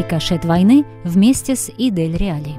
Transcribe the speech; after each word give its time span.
Рикошет 0.00 0.46
войны 0.46 0.86
вместе 1.04 1.54
с 1.54 1.68
Идель 1.68 2.16
Реали. 2.16 2.54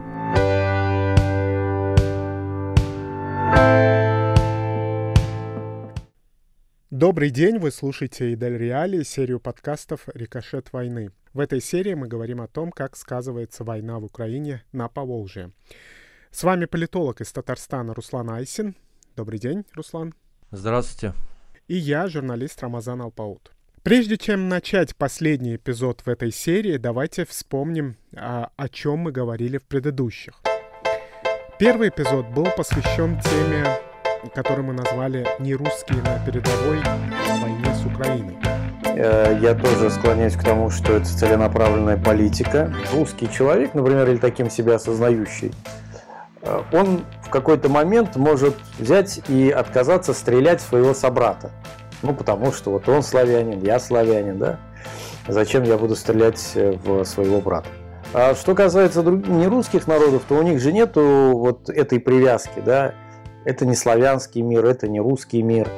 Добрый 6.92 7.32
день, 7.32 7.58
вы 7.58 7.72
слушаете 7.72 8.32
Идель 8.32 8.58
Реали, 8.58 9.02
серию 9.02 9.40
подкастов 9.40 10.02
«Рикошет 10.14 10.72
войны». 10.72 11.14
В 11.34 11.40
этой 11.40 11.62
серии 11.62 11.96
мы 11.96 12.08
говорим 12.08 12.42
о 12.42 12.48
том, 12.48 12.72
как 12.72 12.96
сказывается 12.96 13.64
война 13.64 13.98
в 13.98 14.06
Украине 14.06 14.64
на 14.72 14.88
Поволжье. 14.88 15.52
С 16.30 16.44
вами 16.44 16.66
политолог 16.66 17.22
из 17.22 17.32
Татарстана 17.32 17.96
Руслан 17.96 18.30
Айсин. 18.30 18.76
Добрый 19.16 19.40
день, 19.40 19.66
Руслан. 19.74 20.14
Здравствуйте. 20.52 21.16
И 21.68 21.76
я, 21.76 22.08
журналист 22.08 22.62
Рамазан 22.62 23.02
Алпаут. 23.02 23.52
Прежде 23.84 24.16
чем 24.16 24.48
начать 24.48 24.96
последний 24.96 25.56
эпизод 25.56 26.02
в 26.06 26.08
этой 26.08 26.32
серии, 26.32 26.78
давайте 26.78 27.26
вспомним, 27.26 27.96
о, 28.16 28.50
о 28.56 28.70
чем 28.70 29.00
мы 29.00 29.12
говорили 29.12 29.58
в 29.58 29.64
предыдущих. 29.64 30.36
Первый 31.58 31.90
эпизод 31.90 32.28
был 32.28 32.46
посвящен 32.56 33.20
теме, 33.20 33.66
которую 34.36 34.68
мы 34.68 34.74
назвали 34.74 35.26
«Не 35.40 35.56
русские 35.56 35.98
на 36.04 36.24
передовой 36.24 36.78
в 36.78 37.42
войне 37.42 37.74
с 37.74 37.84
Украиной». 37.84 38.38
Э, 38.86 39.40
я 39.42 39.56
тоже 39.56 39.90
склоняюсь 39.90 40.36
к 40.36 40.44
тому, 40.44 40.70
что 40.70 40.98
это 40.98 41.06
целенаправленная 41.06 41.98
политика. 41.98 42.72
Русский 42.94 43.32
человек, 43.32 43.74
например, 43.74 44.08
или 44.08 44.18
таким 44.18 44.52
себя 44.52 44.76
осознающий, 44.76 45.54
э, 46.44 46.62
он 46.72 47.04
в 47.24 47.32
какой-то 47.32 47.68
момент 47.68 48.16
может 48.16 48.56
взять 48.78 49.28
и 49.28 49.50
отказаться 49.50 50.14
стрелять 50.14 50.62
своего 50.62 50.94
собрата. 50.94 51.50
Ну, 52.04 52.14
потому 52.14 52.52
что 52.52 52.72
вот 52.72 52.90
он 52.90 53.04
славянин, 53.04 53.62
я 53.62 53.80
славянин, 53.80 54.40
да? 54.40 54.60
Зачем 55.28 55.64
я 55.64 55.78
буду 55.78 55.96
стрелять 55.96 56.52
э, 56.56 56.74
в 56.84 57.04
своего 57.06 57.42
брата? 57.42 57.68
А 58.14 58.34
что 58.36 58.56
касается 58.56 59.04
друг... 59.04 59.28
нерусских 59.28 59.88
народов, 59.88 60.24
то 60.28 60.36
у 60.36 60.42
них 60.42 60.60
же 60.60 60.74
нету 60.74 61.32
вот 61.34 61.70
этой 61.70 62.00
привязки, 62.00 62.60
да? 62.66 62.96
Это 63.46 63.66
не 63.66 63.76
славянский 63.76 64.42
мир, 64.42 64.66
это 64.66 64.88
не 64.88 65.00
русский 65.00 65.42
мир. 65.44 65.70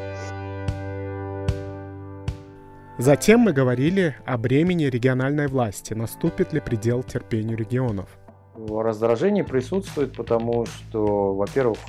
Затем 2.98 3.42
мы 3.42 3.54
говорили 3.54 4.16
о 4.26 4.38
бремени 4.38 4.86
региональной 4.86 5.48
власти. 5.48 5.94
Наступит 5.94 6.54
ли 6.54 6.60
предел 6.60 7.04
терпению 7.04 7.58
регионов? 7.58 8.08
Раздражение 8.56 9.44
присутствует, 9.44 10.16
потому 10.16 10.66
что, 10.66 11.34
во-первых, 11.34 11.80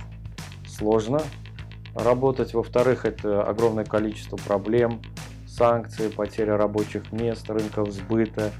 сложно 0.66 1.20
работать, 1.94 2.54
во-вторых, 2.54 3.04
это 3.04 3.42
огромное 3.42 3.84
количество 3.84 4.36
проблем, 4.36 5.02
санкции, 5.46 6.08
потеря 6.08 6.56
рабочих 6.56 7.12
мест, 7.12 7.48
рынков 7.48 7.90
сбыта, 7.92 8.50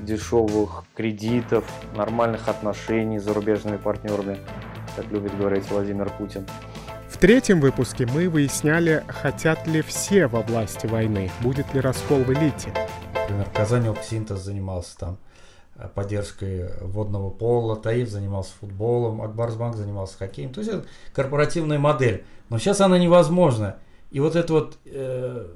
дешевых 0.00 0.84
кредитов, 0.94 1.64
нормальных 1.96 2.48
отношений 2.48 3.18
с 3.18 3.24
зарубежными 3.24 3.76
партнерами, 3.76 4.38
как 4.96 5.10
любит 5.10 5.36
говорить 5.38 5.64
Владимир 5.70 6.10
Путин. 6.10 6.46
В 7.08 7.18
третьем 7.18 7.60
выпуске 7.60 8.06
мы 8.06 8.28
выясняли, 8.28 9.04
хотят 9.08 9.66
ли 9.66 9.82
все 9.82 10.26
во 10.26 10.40
власти 10.40 10.86
войны, 10.86 11.30
будет 11.40 11.72
ли 11.72 11.80
раскол 11.80 12.18
в 12.18 12.32
элите. 12.32 12.74
Например, 13.14 13.48
Казань 13.54 13.88
Оксинтез 13.88 14.40
занимался 14.40 14.98
там 14.98 15.18
поддержкой 15.94 16.70
водного 16.80 17.30
пола, 17.30 17.76
Таиф 17.76 18.08
занимался 18.08 18.52
футболом, 18.60 19.22
Акбарсбанк 19.22 19.76
занимался 19.76 20.16
хоккеем. 20.18 20.52
То 20.52 20.60
есть 20.60 20.72
это 20.72 20.84
корпоративная 21.12 21.78
модель. 21.78 22.24
Но 22.48 22.58
сейчас 22.58 22.80
она 22.80 22.98
невозможна. 22.98 23.76
И 24.10 24.20
вот 24.20 24.36
это 24.36 24.52
вот 24.52 24.78
э, 24.84 25.46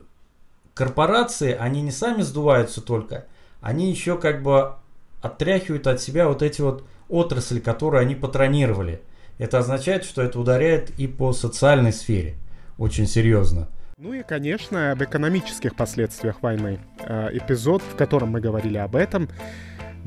корпорации, 0.74 1.56
они 1.58 1.82
не 1.82 1.92
сами 1.92 2.22
сдуваются 2.22 2.80
только, 2.80 3.26
они 3.60 3.90
еще 3.90 4.18
как 4.18 4.42
бы 4.42 4.74
оттряхивают 5.20 5.86
от 5.86 6.00
себя 6.00 6.28
вот 6.28 6.42
эти 6.42 6.60
вот 6.60 6.84
отрасли, 7.08 7.60
которые 7.60 8.02
они 8.02 8.14
патронировали. 8.14 9.02
Это 9.38 9.58
означает, 9.58 10.04
что 10.04 10.22
это 10.22 10.38
ударяет 10.40 10.90
и 10.98 11.06
по 11.06 11.32
социальной 11.32 11.92
сфере 11.92 12.36
очень 12.78 13.06
серьезно. 13.06 13.68
Ну 13.96 14.12
и, 14.12 14.22
конечно, 14.22 14.92
об 14.92 15.02
экономических 15.02 15.74
последствиях 15.74 16.42
войны. 16.42 16.78
Э, 17.00 17.28
эпизод, 17.32 17.82
в 17.82 17.96
котором 17.96 18.30
мы 18.30 18.40
говорили 18.40 18.78
об 18.78 18.94
этом, 18.94 19.28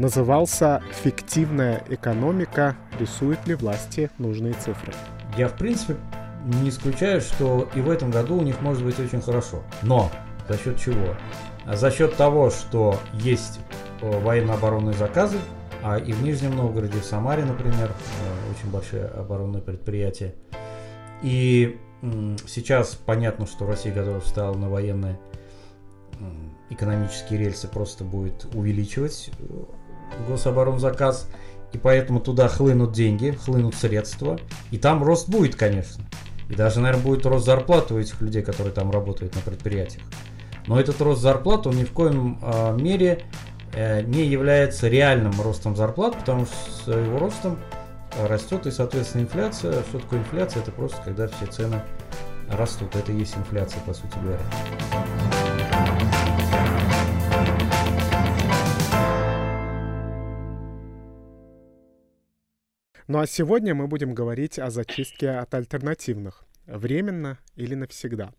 назывался 0.02 0.82
«Фиктивная 1.04 1.84
экономика. 1.88 2.76
Рисует 3.00 3.48
ли 3.48 3.56
власти 3.56 4.10
нужные 4.18 4.54
цифры?». 4.54 4.94
Я, 5.38 5.48
в 5.48 5.54
принципе, 5.54 5.96
не 6.44 6.70
исключаю, 6.70 7.22
что 7.22 7.70
и 7.76 7.82
в 7.82 7.90
этом 7.90 8.12
году 8.12 8.38
у 8.38 8.42
них 8.42 8.62
может 8.62 8.84
быть 8.84 9.00
очень 9.00 9.22
хорошо. 9.22 9.64
Но 9.84 10.12
за 10.50 10.58
счет 10.58 10.80
чего? 10.80 11.16
За 11.72 11.92
счет 11.92 12.16
того, 12.18 12.50
что 12.50 13.00
есть 13.14 13.60
э, 14.02 14.20
военно-оборонные 14.20 14.96
заказы, 14.96 15.38
а 15.84 15.98
и 15.98 16.12
в 16.12 16.24
Нижнем 16.24 16.56
Новгороде, 16.56 17.00
в 17.00 17.06
Самаре, 17.06 17.46
например, 17.46 17.92
э, 17.92 18.52
очень 18.52 18.72
большие 18.72 19.06
оборонные 19.06 19.62
предприятия. 19.62 20.34
И 21.22 21.80
сейчас 22.48 22.96
понятно, 22.96 23.46
что 23.46 23.68
Россия 23.68 23.94
готова 23.94 24.20
встала 24.20 24.56
на 24.56 24.68
военные 24.68 25.20
экономические 26.72 27.40
рельсы, 27.40 27.68
просто 27.68 28.04
будет 28.04 28.46
увеличивать 28.56 29.30
э, 29.40 29.44
гособоронзаказ, 30.28 31.28
и 31.74 31.78
поэтому 31.78 32.20
туда 32.20 32.48
хлынут 32.48 32.92
деньги, 32.92 33.32
хлынут 33.32 33.76
средства, 33.76 34.40
и 34.72 34.78
там 34.78 35.04
рост 35.04 35.30
будет, 35.30 35.56
конечно. 35.56 36.04
И 36.50 36.56
даже, 36.56 36.82
наверное, 36.82 37.04
будет 37.04 37.26
рост 37.26 37.46
зарплаты 37.46 37.94
у 37.94 38.00
этих 38.00 38.20
людей, 38.22 38.42
которые 38.42 38.74
там 38.74 38.92
работают 38.92 39.36
на 39.36 39.42
предприятиях. 39.42 40.04
Но 40.68 40.80
этот 40.80 41.00
рост 41.02 41.22
зарплат, 41.22 41.66
он 41.66 41.78
ни 41.78 41.86
в 41.86 41.92
коем 41.92 42.40
э, 42.42 42.78
мере 42.78 43.24
э, 43.74 44.02
не 44.02 44.26
является 44.26 44.88
реальным 44.90 45.40
ростом 45.42 45.76
зарплат, 45.76 46.18
потому 46.18 46.46
что 46.46 46.72
с 46.72 46.88
его 46.88 47.20
ростом 47.20 47.58
растет 48.20 48.68
и, 48.68 48.72
соответственно, 48.72 49.24
инфляция. 49.24 49.82
Что 49.90 50.00
такое 50.00 50.20
инфляция? 50.20 50.62
Это 50.62 50.72
просто 50.72 50.98
когда 51.04 51.28
все 51.28 51.46
цены 51.46 51.82
растут. 52.50 52.96
Это 52.96 53.12
и 53.12 53.18
есть 53.18 53.38
инфляция, 53.38 53.82
по 53.86 53.94
сути 53.94 54.18
говоря. 54.22 54.40
Ну 63.12 63.20
а 63.20 63.28
сегодня 63.28 63.76
мы 63.76 63.88
будем 63.88 64.14
говорить 64.14 64.58
о 64.58 64.70
зачистке 64.70 65.32
от 65.32 65.54
альтернативных. 65.54 66.46
Временно 66.66 67.40
или 67.58 67.76
навсегда. 67.76 68.34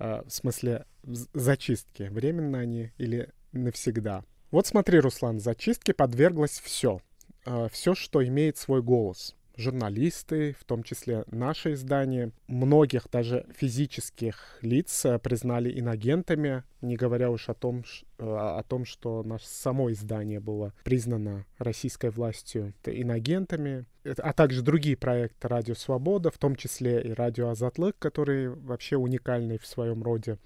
А, 0.00 0.24
в 0.26 0.30
смысле, 0.32 0.86
зачистки. 1.04 2.08
Временно 2.10 2.58
они 2.58 2.90
или 2.98 3.30
навсегда. 3.52 4.24
Вот 4.50 4.66
смотри, 4.66 4.98
Руслан, 4.98 5.38
зачистке 5.38 5.94
подверглось 5.94 6.58
все. 6.58 7.00
А, 7.46 7.68
все, 7.68 7.94
что 7.94 8.26
имеет 8.26 8.56
свой 8.56 8.82
голос 8.82 9.36
журналисты, 9.60 10.56
в 10.58 10.64
том 10.64 10.82
числе 10.82 11.24
наше 11.30 11.74
издание, 11.74 12.32
многих 12.48 13.08
даже 13.10 13.46
физических 13.56 14.58
лиц 14.62 15.04
э, 15.04 15.18
признали 15.18 15.78
инагентами, 15.78 16.64
не 16.80 16.96
говоря 16.96 17.30
уж 17.30 17.48
о 17.48 17.54
том, 17.54 17.84
э, 18.18 18.24
о 18.24 18.62
том 18.62 18.84
что 18.84 19.22
наше 19.22 19.46
само 19.46 19.92
издание 19.92 20.40
было 20.40 20.72
признано 20.82 21.44
российской 21.58 22.10
властью 22.10 22.74
инагентами, 22.84 23.84
а 24.04 24.32
также 24.32 24.62
другие 24.62 24.96
проекты 24.96 25.46
«Радио 25.48 25.74
Свобода», 25.74 26.30
в 26.30 26.38
том 26.38 26.56
числе 26.56 27.02
и 27.02 27.12
«Радио 27.12 27.50
Азатлык», 27.50 27.96
который 27.98 28.48
вообще 28.48 28.96
уникальный 28.96 29.58
в 29.58 29.66
своем 29.66 30.02
роде 30.02 30.38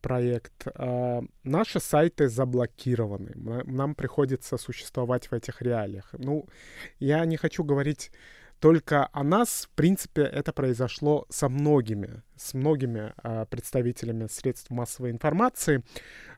проект. 0.00 0.66
А, 0.74 1.22
наши 1.44 1.80
сайты 1.80 2.28
заблокированы. 2.28 3.32
Нам 3.64 3.94
приходится 3.94 4.56
существовать 4.58 5.30
в 5.30 5.32
этих 5.32 5.62
реалиях. 5.62 6.14
Ну, 6.18 6.46
я 6.98 7.24
не 7.24 7.36
хочу 7.36 7.64
говорить 7.64 8.10
только 8.60 9.08
о 9.12 9.22
нас, 9.22 9.68
в 9.70 9.76
принципе, 9.76 10.22
это 10.22 10.52
произошло 10.52 11.26
со 11.28 11.48
многими, 11.48 12.22
с 12.36 12.54
многими 12.54 13.12
э, 13.22 13.44
представителями 13.50 14.28
средств 14.30 14.70
массовой 14.70 15.10
информации, 15.10 15.82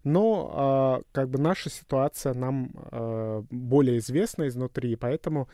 но 0.04 1.00
э, 1.00 1.04
как 1.12 1.30
бы 1.30 1.38
наша 1.38 1.70
ситуация 1.70 2.34
нам 2.34 2.70
э, 2.74 3.42
более 3.50 3.98
известна 3.98 4.48
изнутри, 4.48 4.96
поэтому 4.96 5.48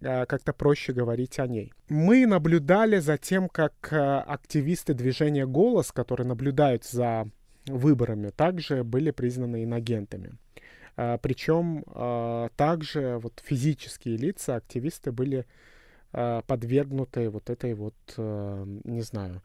э, 0.00 0.26
как-то 0.26 0.52
проще 0.52 0.92
говорить 0.92 1.38
о 1.38 1.46
ней. 1.46 1.72
Мы 1.88 2.26
наблюдали 2.26 2.98
за 2.98 3.16
тем, 3.16 3.48
как 3.48 3.72
э, 3.90 3.96
активисты 3.96 4.94
движения 4.94 5.46
«Голос», 5.46 5.92
которые 5.92 6.26
наблюдают 6.26 6.84
за 6.84 7.26
выборами, 7.66 8.30
также 8.30 8.84
были 8.84 9.12
признаны 9.12 9.64
инагентами. 9.64 10.32
Причем 10.94 11.84
также 12.56 13.18
вот 13.18 13.40
физические 13.42 14.18
лица, 14.18 14.56
активисты 14.56 15.10
были 15.10 15.46
подвергнуты 16.12 17.30
вот 17.30 17.50
этой 17.50 17.74
вот, 17.74 17.94
э, 18.16 18.64
не 18.84 19.02
знаю, 19.02 19.42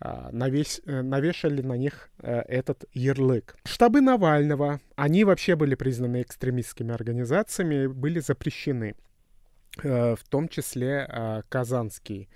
э, 0.00 0.28
навесь, 0.32 0.80
навешали 0.84 1.60
на 1.62 1.76
них 1.76 2.10
этот 2.18 2.84
ярлык. 2.92 3.56
Штабы 3.64 4.00
Навального, 4.00 4.80
они 4.96 5.24
вообще 5.24 5.56
были 5.56 5.74
признаны 5.74 6.22
экстремистскими 6.22 6.92
организациями, 6.92 7.86
были 7.86 8.20
запрещены, 8.20 8.94
в 9.82 10.18
том 10.28 10.48
числе 10.48 11.42
Казанский 11.48 12.28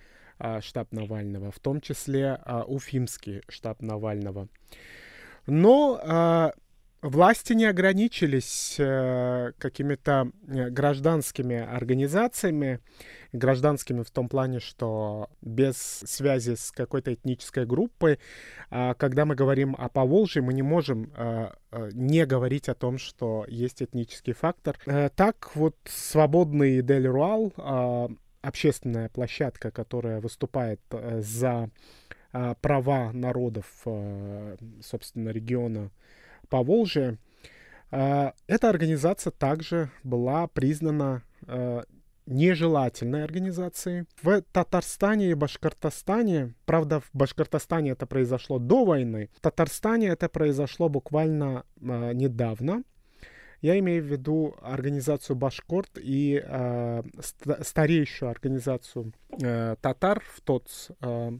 штаб 0.60 0.92
Навального, 0.92 1.50
в 1.50 1.58
том 1.60 1.80
числе 1.80 2.40
Уфимский 2.66 3.42
штаб 3.48 3.80
Навального. 3.80 4.48
Но 5.46 6.52
власти 7.02 7.52
не 7.52 7.66
ограничились 7.66 8.76
э, 8.78 9.52
какими-то 9.58 10.30
э, 10.46 10.70
гражданскими 10.70 11.56
организациями, 11.56 12.80
гражданскими 13.32 14.02
в 14.02 14.10
том 14.10 14.28
плане, 14.28 14.60
что 14.60 15.28
без 15.40 15.76
связи 15.76 16.54
с 16.54 16.70
какой-то 16.72 17.14
этнической 17.14 17.66
группой, 17.66 18.18
э, 18.70 18.94
когда 18.94 19.24
мы 19.24 19.34
говорим 19.34 19.76
о 19.78 19.88
Поволжье, 19.88 20.42
мы 20.42 20.54
не 20.54 20.62
можем 20.62 21.12
э, 21.16 21.50
э, 21.70 21.90
не 21.92 22.26
говорить 22.26 22.68
о 22.68 22.74
том, 22.74 22.98
что 22.98 23.44
есть 23.48 23.82
этнический 23.82 24.32
фактор. 24.32 24.78
Э, 24.86 25.10
так 25.14 25.54
вот 25.54 25.76
свободный 25.84 26.82
Дель 26.82 27.06
Руал, 27.06 27.52
э, 27.56 28.08
общественная 28.42 29.08
площадка, 29.08 29.70
которая 29.70 30.20
выступает 30.20 30.80
э, 30.90 31.20
за 31.20 31.70
э, 32.32 32.54
права 32.60 33.12
народов, 33.12 33.66
э, 33.84 34.56
собственно, 34.82 35.30
региона 35.30 35.90
Поволжья, 36.48 37.18
э, 37.90 38.32
эта 38.46 38.68
организация 38.68 39.30
также 39.30 39.90
была 40.02 40.46
признана 40.46 41.22
э, 41.46 41.82
нежелательной 42.28 43.24
организацией. 43.24 44.04
В 44.22 44.42
Татарстане 44.52 45.30
и 45.30 45.34
Башкортостане, 45.34 46.54
правда, 46.66 47.00
в 47.00 47.10
Башкортостане 47.12 47.92
это 47.92 48.06
произошло 48.06 48.58
до 48.58 48.84
войны, 48.84 49.30
в 49.34 49.40
Татарстане 49.40 50.08
это 50.08 50.28
произошло 50.28 50.88
буквально 50.88 51.64
э, 51.80 52.12
недавно. 52.12 52.82
Я 53.60 53.76
имею 53.80 54.04
в 54.04 54.06
виду 54.06 54.54
организацию 54.62 55.34
Башкорт 55.34 55.98
и 55.98 56.40
э, 56.44 57.02
ст- 57.20 57.66
старейшую 57.66 58.30
организацию 58.30 59.12
э, 59.42 59.74
татар 59.80 60.22
в 60.32 60.40
тот, 60.42 60.70
э, 61.00 61.32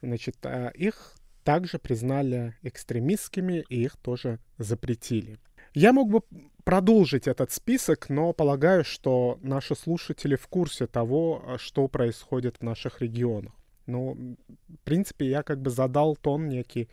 значит, 0.00 0.36
э, 0.42 0.72
их 0.74 1.14
также 1.44 1.78
признали 1.78 2.54
экстремистскими 2.62 3.64
и 3.68 3.82
их 3.82 3.96
тоже 3.96 4.38
запретили. 4.58 5.38
Я 5.74 5.92
мог 5.92 6.10
бы 6.10 6.20
продолжить 6.64 7.26
этот 7.26 7.50
список, 7.50 8.08
но 8.08 8.32
полагаю, 8.32 8.84
что 8.84 9.38
наши 9.42 9.74
слушатели 9.74 10.36
в 10.36 10.46
курсе 10.48 10.86
того, 10.86 11.56
что 11.58 11.88
происходит 11.88 12.58
в 12.58 12.62
наших 12.62 13.00
регионах. 13.00 13.52
Ну, 13.86 14.36
в 14.68 14.84
принципе, 14.84 15.28
я 15.28 15.42
как 15.42 15.60
бы 15.60 15.70
задал 15.70 16.14
тон 16.16 16.48
некий 16.48 16.88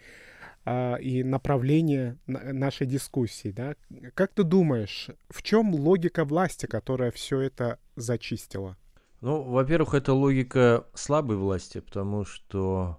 а, 0.66 0.96
и 0.96 1.24
направление 1.24 2.18
нашей 2.26 2.88
дискуссии. 2.88 3.52
Да? 3.52 3.76
Как 4.16 4.34
ты 4.34 4.44
думаешь, 4.44 5.10
в 5.30 5.44
чем 5.44 5.74
логика 5.76 6.26
власти, 6.26 6.66
которая 6.66 7.12
все 7.12 7.42
это 7.42 7.80
зачистила? 7.96 8.76
Ну, 9.22 9.44
во-первых, 9.44 9.94
это 9.94 10.14
логика 10.14 10.86
слабой 10.94 11.38
власти, 11.38 11.80
потому 11.80 12.26
что 12.26 12.98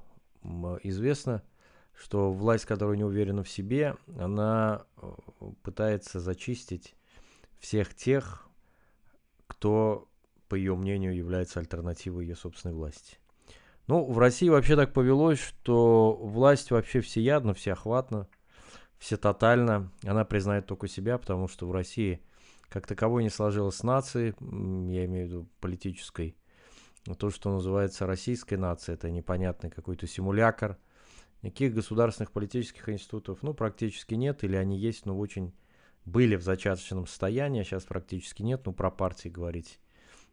известно, 0.83 1.43
что 1.95 2.33
власть, 2.33 2.65
которая 2.65 2.97
не 2.97 3.05
уверена 3.05 3.43
в 3.43 3.49
себе, 3.49 3.97
она 4.19 4.87
э, 4.97 5.11
пытается 5.63 6.21
зачистить 6.21 6.95
всех 7.59 7.95
тех, 7.95 8.49
кто, 9.47 10.09
по 10.49 10.55
ее 10.55 10.75
мнению, 10.77 11.15
является 11.15 11.61
альтернативой 11.61 12.27
ее 12.27 12.37
собственной 12.37 12.75
власти. 12.75 13.19
Ну, 13.87 14.05
в 14.05 14.19
России 14.19 14.49
вообще 14.49 14.77
так 14.77 14.93
повелось, 14.93 15.41
что 15.41 16.15
власть 16.15 16.71
вообще 16.71 17.01
всеядна, 17.01 17.55
всеохватна, 17.55 18.29
всетотальна. 18.99 19.91
Она 20.05 20.25
признает 20.25 20.67
только 20.67 20.87
себя, 20.89 21.19
потому 21.19 21.49
что 21.49 21.67
в 21.67 21.73
России 21.73 22.23
как 22.69 22.87
таковой 22.87 23.25
не 23.25 23.31
сложилась 23.31 23.83
нации, 23.83 24.35
я 24.41 25.05
имею 25.05 25.27
в 25.27 25.29
виду 25.29 25.49
политической. 25.61 26.37
То, 27.19 27.31
что 27.31 27.51
называется 27.53 28.07
российской 28.07 28.55
нацией, 28.55 28.95
это 28.95 29.11
непонятный 29.11 29.71
какой-то 29.71 30.07
симулятор. 30.07 30.79
Никаких 31.43 31.75
государственных 31.75 32.33
политических 32.33 32.89
институтов, 32.89 33.39
ну, 33.43 33.55
практически 33.55 34.15
нет, 34.15 34.45
или 34.45 34.57
они 34.57 34.79
есть, 34.79 35.07
но 35.07 35.19
очень 35.19 35.55
были 36.05 36.37
в 36.37 36.43
зачаточном 36.43 37.07
состоянии, 37.07 37.63
а 37.63 37.65
сейчас 37.65 37.85
практически 37.85 38.43
нет, 38.43 38.67
ну, 38.67 38.73
про 38.73 38.91
партии 38.91 39.29
говорить 39.29 39.81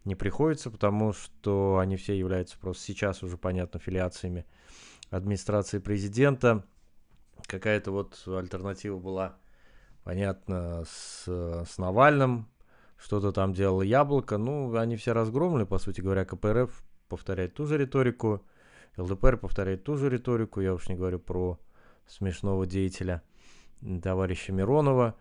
не 0.07 0.15
приходится, 0.15 0.71
потому 0.71 1.13
что 1.13 1.77
они 1.79 1.97
все 1.97 2.17
являются 2.17 2.57
просто 2.57 2.83
сейчас 2.83 3.23
уже, 3.23 3.37
понятно, 3.37 3.79
филиациями 3.79 4.45
администрации 5.09 5.79
президента. 5.79 6.65
Какая-то 7.45 7.91
вот 7.91 8.23
альтернатива 8.25 8.97
была, 8.97 9.37
понятно, 10.03 10.83
с, 10.85 11.25
с 11.27 11.77
Навальным, 11.77 12.47
что-то 12.97 13.31
там 13.31 13.53
делало 13.53 13.81
Яблоко. 13.81 14.37
Ну, 14.37 14.75
они 14.75 14.95
все 14.95 15.13
разгромлены, 15.13 15.65
по 15.65 15.77
сути 15.79 16.01
говоря, 16.01 16.25
КПРФ 16.25 16.83
повторяет 17.07 17.53
ту 17.53 17.65
же 17.65 17.77
риторику, 17.77 18.43
ЛДПР 18.97 19.37
повторяет 19.37 19.83
ту 19.83 19.95
же 19.95 20.09
риторику, 20.09 20.61
я 20.61 20.73
уж 20.73 20.89
не 20.89 20.95
говорю 20.95 21.19
про 21.19 21.59
смешного 22.07 22.65
деятеля 22.65 23.21
товарища 24.01 24.51
Миронова. 24.51 25.15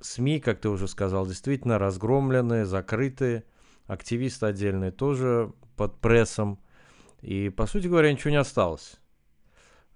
СМИ, 0.00 0.40
как 0.40 0.60
ты 0.60 0.68
уже 0.68 0.88
сказал, 0.88 1.26
действительно 1.26 1.78
разгромленные, 1.78 2.64
закрытые– 2.64 3.44
активисты 3.86 4.46
отдельные 4.46 4.90
тоже 4.90 5.52
под 5.76 5.98
прессом. 6.00 6.58
И, 7.20 7.48
по 7.48 7.66
сути 7.66 7.86
говоря, 7.86 8.12
ничего 8.12 8.30
не 8.30 8.36
осталось. 8.36 9.00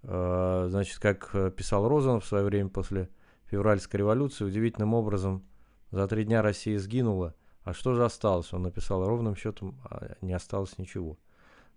А, 0.02 0.67
значит, 0.69 0.99
как 0.99 1.55
писал 1.55 1.88
Розанов 1.88 2.25
в 2.25 2.29
свое 2.29 2.44
время 2.44 2.69
после 2.69 3.08
февральской 3.47 3.99
революции, 3.99 4.44
удивительным 4.44 4.94
образом 4.94 5.44
за 5.90 6.06
три 6.06 6.25
дня 6.25 6.42
Россия 6.42 6.78
сгинула. 6.78 7.34
А 7.62 7.72
что 7.72 7.94
же 7.94 8.04
осталось? 8.04 8.52
Он 8.52 8.62
написал 8.62 9.04
ровным 9.06 9.37
счетом, 9.37 9.78
а 9.84 10.16
не 10.20 10.32
осталось 10.32 10.78
ничего. 10.78 11.19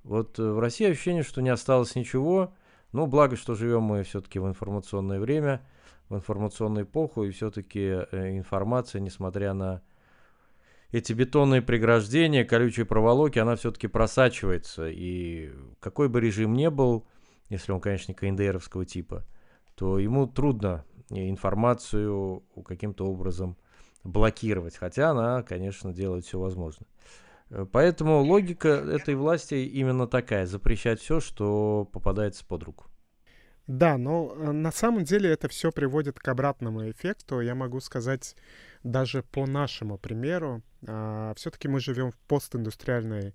Вот 0.04 0.40
э, 0.40 0.44
в 0.44 0.60
России 0.60 0.90
ощущение, 0.90 1.24
что 1.24 1.42
не 1.42 1.50
осталось 1.50 1.96
ничего. 1.96 2.54
Ну, 2.92 3.08
благо, 3.08 3.36
что 3.36 3.56
живем 3.56 3.84
мы 3.84 4.04
все-таки 4.04 4.40
в 4.40 4.48
информационное 4.48 5.20
время, 5.20 5.62
в 6.10 6.16
информационную 6.16 6.86
эпоху, 6.86 7.24
и 7.24 7.32
все-таки 7.32 7.80
э, 7.80 8.38
информация, 8.38 9.02
несмотря 9.02 9.54
на 9.54 9.82
эти 10.92 11.12
бетонные 11.12 11.62
преграждения, 11.62 12.46
колючие 12.46 12.86
проволоки, 12.86 13.40
она 13.40 13.56
все-таки 13.56 13.88
просачивается. 13.88 14.90
И 14.90 15.52
какой 15.80 16.08
бы 16.08 16.22
режим 16.22 16.54
ни 16.54 16.68
был, 16.68 17.08
если 17.50 17.72
он, 17.72 17.82
конечно, 17.82 18.12
не 18.12 18.16
КНДРовского 18.16 18.86
типа, 18.86 19.26
то 19.76 19.98
ему 19.98 20.28
трудно 20.28 20.86
информацию 21.10 22.44
каким-то 22.66 23.08
образом 23.08 23.58
блокировать. 24.04 24.76
Хотя 24.76 25.12
она, 25.12 25.44
конечно, 25.44 25.94
делает 25.94 26.26
все 26.26 26.40
возможное. 26.40 26.88
Поэтому 27.72 28.22
логика 28.22 28.70
этой 28.70 29.16
власти 29.16 29.56
именно 29.56 30.08
такая. 30.08 30.46
Запрещать 30.46 31.00
все, 31.00 31.20
что 31.20 31.88
попадается 31.92 32.46
под 32.46 32.64
руку. 32.64 32.86
Да, 33.68 33.98
но 33.98 34.34
э, 34.36 34.52
на 34.52 34.72
самом 34.72 35.06
деле 35.06 35.30
это 35.30 35.48
все 35.48 35.72
приводит 35.72 36.20
к 36.20 36.28
обратному 36.28 36.90
эффекту. 36.90 37.40
Я 37.40 37.56
могу 37.56 37.80
сказать 37.80 38.36
даже 38.84 39.24
по 39.24 39.46
нашему 39.46 39.98
примеру. 39.98 40.62
А, 40.86 41.34
все-таки 41.36 41.70
мы 41.70 41.80
живем 41.80 42.12
в 42.12 42.18
постиндустриальной 42.28 43.34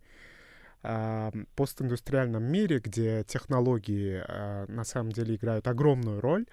а, 0.82 1.32
постиндустриальном 1.56 2.44
мире, 2.44 2.78
где 2.78 3.24
технологии 3.24 4.22
а, 4.26 4.66
на 4.68 4.84
самом 4.84 5.12
деле 5.12 5.34
играют 5.34 5.66
огромную 5.66 6.20
роль, 6.20 6.46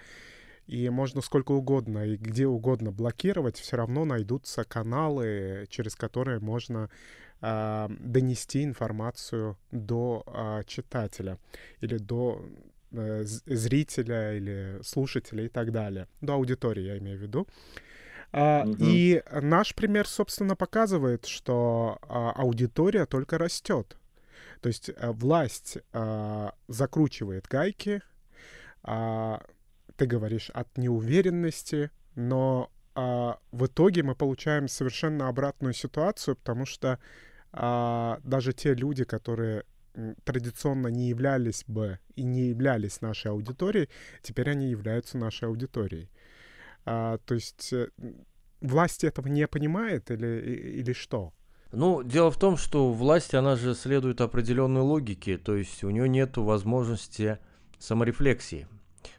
и 0.67 0.89
можно 0.89 1.22
сколько 1.22 1.51
угодно 1.51 2.05
и 2.05 2.17
где 2.17 2.48
угодно 2.48 2.91
блокировать, 2.91 3.57
все 3.57 3.77
равно 3.77 4.05
найдутся 4.05 4.63
каналы, 4.63 5.67
через 5.69 5.95
которые 5.95 6.39
можно 6.39 6.89
а, 7.41 7.89
донести 8.00 8.63
информацию 8.63 9.57
до 9.72 10.24
а, 10.27 10.63
читателя 10.63 11.38
или 11.81 11.98
до 11.98 12.41
Э, 12.98 13.24
зрителя 13.25 14.38
или 14.38 14.79
слушателя 14.84 15.45
и 15.45 15.50
так 15.50 15.72
далее. 15.72 16.07
До 16.22 16.34
аудитории, 16.34 16.84
я 16.84 16.98
имею 16.98 17.17
в 17.17 17.22
виду. 17.22 17.48
Uh, 18.31 18.75
И 18.79 19.24
наш 19.41 19.75
пример, 19.75 20.07
собственно, 20.07 20.55
показывает, 20.55 21.25
что 21.25 22.00
uh, 22.01 22.31
аудитория 22.36 23.05
только 23.05 23.38
растет. 23.38 23.98
То 24.62 24.67
есть 24.67 24.89
uh, 24.89 25.13
власть 25.13 25.77
закручивает 26.67 27.48
гайки, 27.48 28.01
ты 29.98 30.06
говоришь 30.06 30.50
от 30.50 30.78
неуверенности, 30.78 31.92
но 32.16 32.72
в 32.96 33.66
итоге 33.66 34.04
мы 34.04 34.16
получаем 34.16 34.68
совершенно 34.68 35.28
обратную 35.28 35.74
ситуацию, 35.74 36.36
потому 36.36 36.66
что 36.66 37.00
даже 37.52 38.54
те 38.54 38.74
люди, 38.74 39.04
которые 39.04 39.64
традиционно 40.24 40.88
не 40.88 41.10
являлись 41.10 41.64
бы 41.68 42.00
и 42.16 42.24
не 42.24 42.50
являлись 42.50 43.02
нашей 43.02 43.32
аудиторией, 43.32 43.90
теперь 44.22 44.50
они 44.50 44.70
являются 44.70 45.18
нашей 45.18 45.48
аудиторией. 45.48 46.10
А, 46.86 47.18
то 47.20 47.34
есть 47.34 47.74
э, 47.74 47.90
власть 48.62 49.04
этого 49.04 49.28
не 49.28 49.48
понимает 49.48 50.12
или, 50.12 50.82
или 50.82 50.94
что? 50.94 51.34
Ну, 51.72 52.04
дело 52.04 52.30
в 52.30 52.38
том, 52.38 52.58
что 52.58 52.92
власть, 52.94 53.34
она 53.34 53.56
же 53.56 53.74
следует 53.74 54.22
определенной 54.22 54.82
логике, 54.82 55.38
то 55.38 55.56
есть 55.56 55.84
у 55.84 55.90
нее 55.90 56.08
нет 56.08 56.38
возможности 56.38 57.40
саморефлексии. 57.80 58.68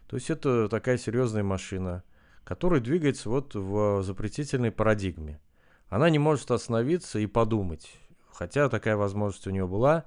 То 0.08 0.16
есть 0.16 0.30
это 0.30 0.68
такая 0.68 0.98
серьезная 0.98 1.42
машина, 1.42 2.04
которая 2.44 2.80
двигается 2.80 3.28
вот 3.28 3.54
в 3.54 4.02
запретительной 4.02 4.70
парадигме. 4.70 5.40
Она 5.88 6.10
не 6.10 6.18
может 6.18 6.50
остановиться 6.50 7.18
и 7.18 7.26
подумать. 7.26 7.92
Хотя 8.32 8.68
такая 8.68 8.96
возможность 8.96 9.46
у 9.46 9.50
нее 9.50 9.66
была, 9.66 10.04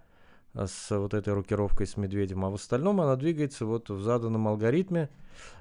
с 0.53 0.97
вот 0.97 1.13
этой 1.13 1.33
рокировкой 1.33 1.85
с 1.85 1.97
Медведем, 1.97 2.43
а 2.43 2.49
в 2.49 2.55
остальном 2.55 3.01
она 3.01 3.15
двигается 3.15 3.65
вот 3.65 3.89
в 3.89 4.01
заданном 4.01 4.47
алгоритме, 4.47 5.09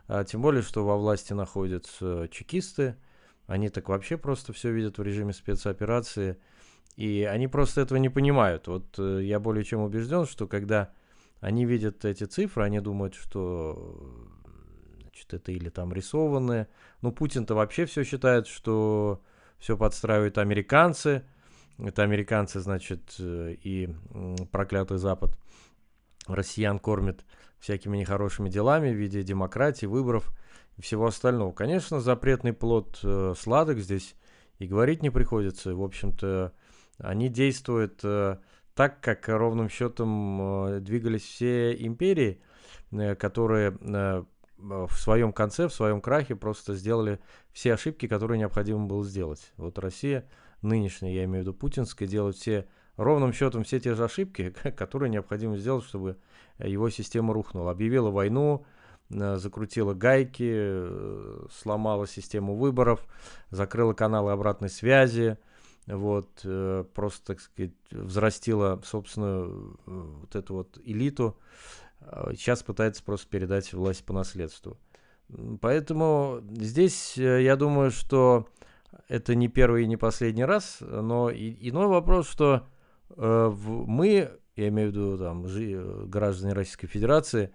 а, 0.07 0.25
тем 0.25 0.41
более, 0.41 0.63
что 0.63 0.85
во 0.85 0.97
власти 0.97 1.33
находятся 1.33 2.29
чекисты, 2.31 2.97
они 3.47 3.69
так 3.69 3.89
вообще 3.89 4.17
просто 4.17 4.53
все 4.53 4.71
видят 4.73 4.99
в 4.99 5.03
режиме 5.03 5.33
спецоперации, 5.33 6.39
и 6.97 7.23
они 7.31 7.49
просто 7.49 7.81
этого 7.81 7.99
не 7.99 8.09
понимают. 8.09 8.67
Вот 8.67 8.99
э, 8.99 9.21
я 9.23 9.41
более 9.41 9.65
чем 9.65 9.81
убежден, 9.81 10.27
что 10.27 10.47
когда 10.47 10.91
они 11.41 11.65
видят 11.65 12.05
эти 12.05 12.25
цифры, 12.25 12.65
они 12.65 12.81
думают, 12.81 13.15
что 13.15 14.29
значит, 15.03 15.35
это 15.35 15.53
или 15.53 15.69
там 15.69 15.93
рисованное. 15.93 16.69
Ну, 17.03 17.13
Путин-то 17.13 17.55
вообще 17.55 17.87
все 17.87 18.05
считает, 18.05 18.47
что 18.47 19.23
все 19.59 19.77
подстраивают 19.77 20.39
американцы– 20.39 21.23
это 21.79 22.03
американцы, 22.03 22.59
значит, 22.61 23.15
и 23.19 23.89
проклятый 24.51 24.99
Запад 24.99 25.39
россиян 26.27 26.79
кормит 26.79 27.25
всякими 27.61 27.97
нехорошими 27.97 28.49
делами 28.49 28.91
в 28.91 28.97
виде 28.97 29.23
демократии, 29.23 29.87
выборов 29.87 30.33
и 30.77 30.83
всего 30.83 31.07
остального. 31.07 31.53
Конечно, 31.53 32.01
запретный 32.01 32.53
плод 32.53 32.99
э, 33.03 33.35
сладок 33.39 33.79
здесь 33.79 34.15
и 34.59 34.67
говорить 34.67 35.03
не 35.03 35.11
приходится. 35.11 35.75
В 35.75 35.83
общем-то, 35.83 36.53
они 36.99 37.29
действуют 37.29 38.01
э, 38.03 38.39
так, 38.79 39.01
как 39.01 39.27
ровным 39.27 39.69
счетом 39.69 40.69
э, 40.69 40.79
двигались 40.79 41.25
все 41.25 41.75
империи, 41.75 42.41
э, 42.93 43.17
которые 43.17 43.77
э, 43.81 44.23
в 44.57 44.93
своем 44.93 45.33
конце, 45.33 45.67
в 45.67 45.75
своем 45.75 46.01
крахе 46.01 46.37
просто 46.37 46.75
сделали 46.75 47.19
все 47.53 47.75
ошибки, 47.75 48.07
которые 48.07 48.39
необходимо 48.39 48.87
было 48.87 49.05
сделать. 49.05 49.53
Вот 49.57 49.81
Россия 49.81 50.29
нынешняя, 50.63 51.13
я 51.13 51.25
имею 51.25 51.43
в 51.43 51.49
виду 51.49 51.55
путинская, 51.55 52.07
делает 52.07 52.37
все 52.37 52.69
ровным 52.97 53.33
счетом 53.33 53.65
все 53.65 53.81
те 53.81 53.97
же 53.97 54.05
ошибки, 54.05 54.51
которые 54.77 55.11
необходимо 55.11 55.57
сделать, 55.57 55.85
чтобы 55.85 56.17
его 56.61 56.89
система 56.89 57.35
рухнула. 57.35 57.73
Объявила 57.73 58.11
войну, 58.11 58.65
закрутила 59.09 59.93
гайки, 59.93 60.85
сломала 61.51 62.07
систему 62.07 62.55
выборов, 62.55 63.05
закрыла 63.51 63.93
каналы 63.93 64.31
обратной 64.31 64.69
связи, 64.69 65.37
вот, 65.89 66.41
э, 66.45 66.85
просто, 66.95 67.35
так 67.35 67.41
сказать, 67.41 67.73
взрастила 67.91 68.81
собственную 68.85 69.79
вот 69.87 70.37
эту 70.37 70.55
вот 70.55 70.79
элиту, 70.85 71.37
сейчас 72.33 72.63
пытается 72.63 73.03
просто 73.03 73.29
передать 73.29 73.73
власть 73.73 74.05
по 74.05 74.13
наследству. 74.13 74.79
Поэтому 75.61 76.41
здесь 76.53 77.17
я 77.17 77.57
думаю, 77.57 77.91
что 77.91 78.47
это 79.09 79.35
не 79.35 79.49
первый 79.49 79.85
и 79.85 79.87
не 79.87 79.97
последний 79.97 80.45
раз, 80.45 80.79
но 80.81 81.31
и, 81.31 81.57
иной 81.69 81.87
вопрос, 81.87 82.29
что 82.29 82.67
э, 83.11 83.53
мы, 83.57 84.31
я 84.57 84.69
имею 84.69 84.91
в 84.91 84.93
виду 84.93 85.19
там, 85.19 86.09
граждане 86.09 86.55
Российской 86.55 86.87
Федерации 86.87 87.51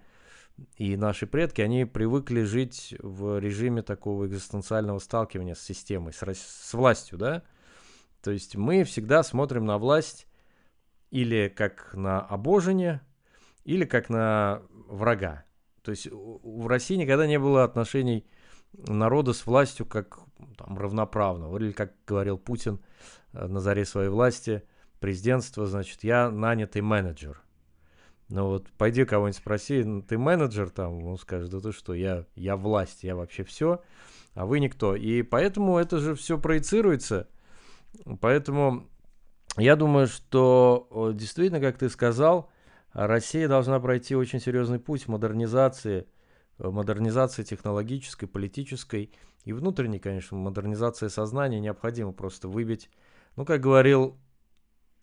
и 0.76 0.96
наши 0.96 1.26
предки, 1.26 1.60
они 1.60 1.84
привыкли 1.84 2.42
жить 2.42 2.94
в 3.00 3.38
режиме 3.38 3.82
такого 3.82 4.26
экзистенциального 4.26 4.98
сталкивания 5.00 5.54
с 5.54 5.60
системой, 5.60 6.12
с 6.12 6.74
властью, 6.74 7.18
да? 7.18 7.42
То 8.24 8.30
есть 8.30 8.56
мы 8.56 8.84
всегда 8.84 9.22
смотрим 9.22 9.66
на 9.66 9.76
власть 9.76 10.26
или 11.10 11.52
как 11.54 11.92
на 11.92 12.20
обожение, 12.20 13.02
или 13.64 13.84
как 13.84 14.08
на 14.08 14.62
врага. 14.88 15.44
То 15.82 15.90
есть 15.90 16.08
в 16.10 16.66
России 16.66 16.96
никогда 16.96 17.26
не 17.26 17.38
было 17.38 17.64
отношений 17.64 18.26
народа 18.72 19.34
с 19.34 19.44
властью 19.44 19.84
как 19.84 20.20
там, 20.56 20.78
равноправного. 20.78 21.58
Или, 21.58 21.72
как 21.72 21.92
говорил 22.06 22.38
Путин 22.38 22.80
э, 23.34 23.46
на 23.46 23.60
заре 23.60 23.84
своей 23.84 24.08
власти, 24.08 24.62
президентство, 25.00 25.66
значит, 25.66 26.02
я 26.02 26.30
нанятый 26.30 26.80
менеджер. 26.80 27.42
Ну 28.30 28.46
вот 28.46 28.70
пойди 28.78 29.04
кого-нибудь 29.04 29.36
спроси, 29.36 29.84
ну, 29.84 30.00
ты 30.00 30.16
менеджер 30.16 30.70
там, 30.70 31.04
он 31.04 31.18
скажет, 31.18 31.50
да 31.50 31.60
ты 31.60 31.72
что, 31.72 31.92
я, 31.92 32.24
я 32.36 32.56
власть, 32.56 33.04
я 33.04 33.16
вообще 33.16 33.44
все, 33.44 33.82
а 34.32 34.46
вы 34.46 34.60
никто. 34.60 34.96
И 34.96 35.20
поэтому 35.20 35.76
это 35.76 35.98
же 35.98 36.14
все 36.14 36.38
проецируется. 36.38 37.28
Поэтому 38.20 38.88
я 39.56 39.76
думаю, 39.76 40.06
что 40.06 41.12
действительно, 41.14 41.60
как 41.60 41.78
ты 41.78 41.88
сказал, 41.88 42.50
Россия 42.92 43.48
должна 43.48 43.80
пройти 43.80 44.14
очень 44.14 44.40
серьезный 44.40 44.78
путь 44.78 45.08
модернизации 45.08 46.06
Э, 46.58 46.70
модернизации 46.70 47.42
технологической, 47.42 48.28
политической 48.28 49.12
и 49.44 49.52
внутренней, 49.52 49.98
конечно, 49.98 50.36
модернизации 50.36 51.08
сознания 51.08 51.60
необходимо 51.60 52.12
просто 52.12 52.48
выбить. 52.48 52.90
Ну, 53.36 53.44
как 53.44 53.60
говорил 53.60 54.16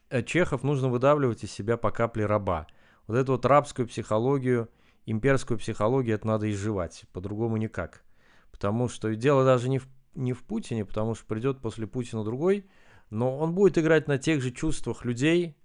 э, 0.09 0.23
Чехов, 0.23 0.63
нужно 0.63 0.89
выдавливать 0.89 1.43
из 1.43 1.51
себя 1.51 1.77
по 1.77 1.91
капле 1.91 2.25
раба. 2.25 2.67
Вот 3.07 3.17
эту 3.17 3.33
вот 3.33 3.45
рабскую 3.45 3.87
психологию, 3.87 4.69
имперскую 5.05 5.57
психологию, 5.59 6.15
это 6.15 6.27
надо 6.27 6.49
изживать, 6.49 7.03
по-другому 7.11 7.57
никак. 7.57 8.03
Потому 8.51 8.87
что 8.87 9.13
дело 9.15 9.43
даже 9.43 9.67
не 9.67 9.79
в, 9.79 9.87
не 10.15 10.31
в 10.31 10.43
Путине, 10.43 10.85
потому 10.85 11.15
что 11.15 11.25
придет 11.25 11.59
после 11.59 11.85
Путина 11.85 12.23
другой, 12.23 12.65
но 13.11 13.37
он 13.37 13.53
будет 13.53 13.77
играть 13.77 14.07
на 14.07 14.17
тех 14.17 14.41
же 14.41 14.49
чувствах 14.49 15.05
людей, 15.05 15.55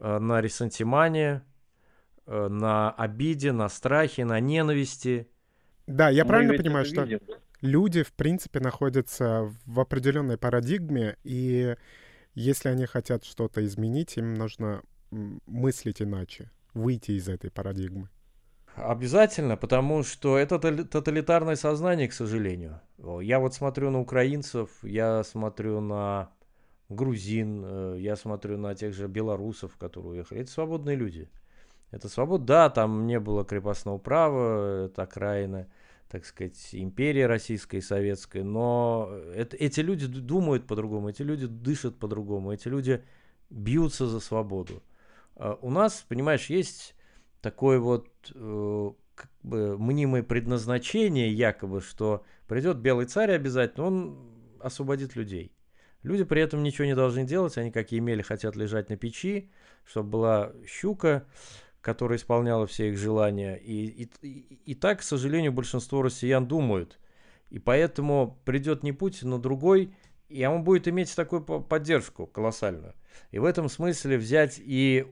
э, 0.00 0.18
на 0.18 0.40
ресентимане, 0.40 1.44
Э, 2.26 2.48
на 2.48 2.90
обиде, 2.90 3.52
на 3.52 3.68
страхе, 3.68 4.24
на 4.24 4.40
ненависти. 4.40 5.28
Да, 5.86 6.08
я 6.08 6.24
Мы 6.24 6.28
правильно 6.28 6.54
понимаю, 6.54 6.86
что 6.86 7.02
видим. 7.02 7.20
люди, 7.60 8.02
в 8.02 8.12
принципе, 8.12 8.60
находятся 8.60 9.52
в 9.66 9.80
определенной 9.80 10.38
парадигме, 10.38 11.16
и 11.22 11.76
если 12.34 12.70
они 12.70 12.86
хотят 12.86 13.24
что-то 13.24 13.64
изменить, 13.64 14.16
им 14.16 14.34
нужно 14.34 14.82
мыслить 15.10 16.00
иначе, 16.00 16.50
выйти 16.72 17.12
из 17.12 17.28
этой 17.28 17.50
парадигмы. 17.50 18.08
Обязательно, 18.74 19.56
потому 19.56 20.02
что 20.02 20.38
это 20.38 20.58
тоталитарное 20.58 21.56
сознание, 21.56 22.08
к 22.08 22.14
сожалению. 22.14 22.80
Я 23.20 23.38
вот 23.38 23.54
смотрю 23.54 23.90
на 23.90 24.00
украинцев, 24.00 24.70
я 24.82 25.22
смотрю 25.24 25.80
на 25.80 26.30
грузин, 26.94 27.62
э, 27.64 27.96
я 28.00 28.16
смотрю 28.16 28.56
на 28.58 28.74
тех 28.74 28.94
же 28.94 29.08
белорусов, 29.08 29.76
которые 29.76 30.12
уехали. 30.12 30.40
Это 30.40 30.50
свободные 30.50 30.96
люди. 30.96 31.28
Это 31.90 32.08
свобода, 32.08 32.44
да, 32.44 32.70
там 32.70 33.06
не 33.06 33.20
было 33.20 33.44
крепостного 33.44 33.98
права, 33.98 34.86
это 34.86 35.02
окраина, 35.02 35.68
так 36.08 36.24
сказать, 36.24 36.70
империи 36.72 37.22
российской 37.22 37.80
советской, 37.80 38.42
но 38.42 39.10
это, 39.34 39.56
эти 39.56 39.80
люди 39.80 40.06
думают 40.06 40.66
по-другому, 40.66 41.10
эти 41.10 41.22
люди 41.22 41.46
дышат 41.46 41.96
по-другому, 41.96 42.52
эти 42.52 42.66
люди 42.66 43.04
бьются 43.48 44.06
за 44.06 44.18
свободу. 44.18 44.82
А 45.36 45.58
у 45.62 45.70
нас, 45.70 46.04
понимаешь, 46.08 46.50
есть 46.50 46.96
такое 47.40 47.78
вот 47.78 48.08
э, 48.34 48.90
как 49.14 49.30
бы 49.42 49.78
мнимое 49.78 50.22
предназначение, 50.22 51.32
якобы, 51.32 51.80
что 51.80 52.24
придет 52.48 52.78
белый 52.78 53.06
царь 53.06 53.32
обязательно, 53.32 53.86
он 53.86 54.18
освободит 54.60 55.14
людей. 55.14 55.52
Люди 56.04 56.22
при 56.22 56.42
этом 56.42 56.62
ничего 56.62 56.84
не 56.84 56.94
должны 56.94 57.24
делать, 57.24 57.56
они, 57.56 57.70
как 57.70 57.92
имели, 57.92 58.20
хотят 58.20 58.56
лежать 58.56 58.90
на 58.90 58.96
печи, 58.96 59.50
чтобы 59.84 60.10
была 60.10 60.52
щука, 60.66 61.26
которая 61.80 62.18
исполняла 62.18 62.66
все 62.66 62.90
их 62.90 62.98
желания. 62.98 63.56
И, 63.56 64.08
и, 64.22 64.28
и 64.66 64.74
так, 64.74 65.00
к 65.00 65.02
сожалению, 65.02 65.52
большинство 65.52 66.02
россиян 66.02 66.46
думают. 66.46 67.00
И 67.48 67.58
поэтому 67.58 68.38
придет 68.44 68.82
не 68.82 68.92
Путин, 68.92 69.30
но 69.30 69.38
другой, 69.38 69.94
и 70.28 70.44
он 70.44 70.62
будет 70.62 70.88
иметь 70.88 71.14
такую 71.16 71.42
поддержку 71.42 72.26
колоссальную. 72.26 72.94
И 73.30 73.38
в 73.38 73.44
этом 73.44 73.70
смысле 73.70 74.18
взять 74.18 74.60
и 74.62 75.06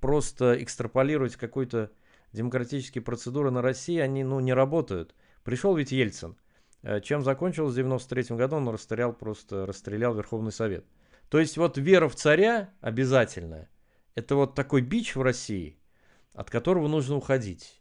просто 0.00 0.60
экстраполировать 0.60 1.36
какой-то 1.36 1.92
демократические 2.32 3.02
процедуры 3.02 3.52
на 3.52 3.62
России, 3.62 3.98
они 3.98 4.24
ну, 4.24 4.40
не 4.40 4.52
работают. 4.52 5.14
Пришел 5.44 5.76
ведь 5.76 5.92
Ельцин. 5.92 6.36
Э, 6.84 7.00
чем 7.00 7.24
закончилось 7.24 7.72
в 7.72 7.76
93 7.76 8.36
году, 8.36 8.56
он 8.56 8.68
расстрелял 8.68 9.12
просто, 9.12 9.66
расстрелял 9.66 10.14
Верховный 10.14 10.52
Совет. 10.52 10.84
То 11.28 11.40
есть 11.40 11.56
вот 11.56 11.78
вера 11.78 12.08
в 12.08 12.14
царя 12.14 12.70
обязательная. 12.80 13.68
Это 14.14 14.36
вот 14.36 14.54
такой 14.54 14.82
бич 14.82 15.16
в 15.16 15.22
России– 15.22 15.76
от 16.34 16.50
которого 16.50 16.88
нужно 16.88 17.16
уходить. 17.16 17.80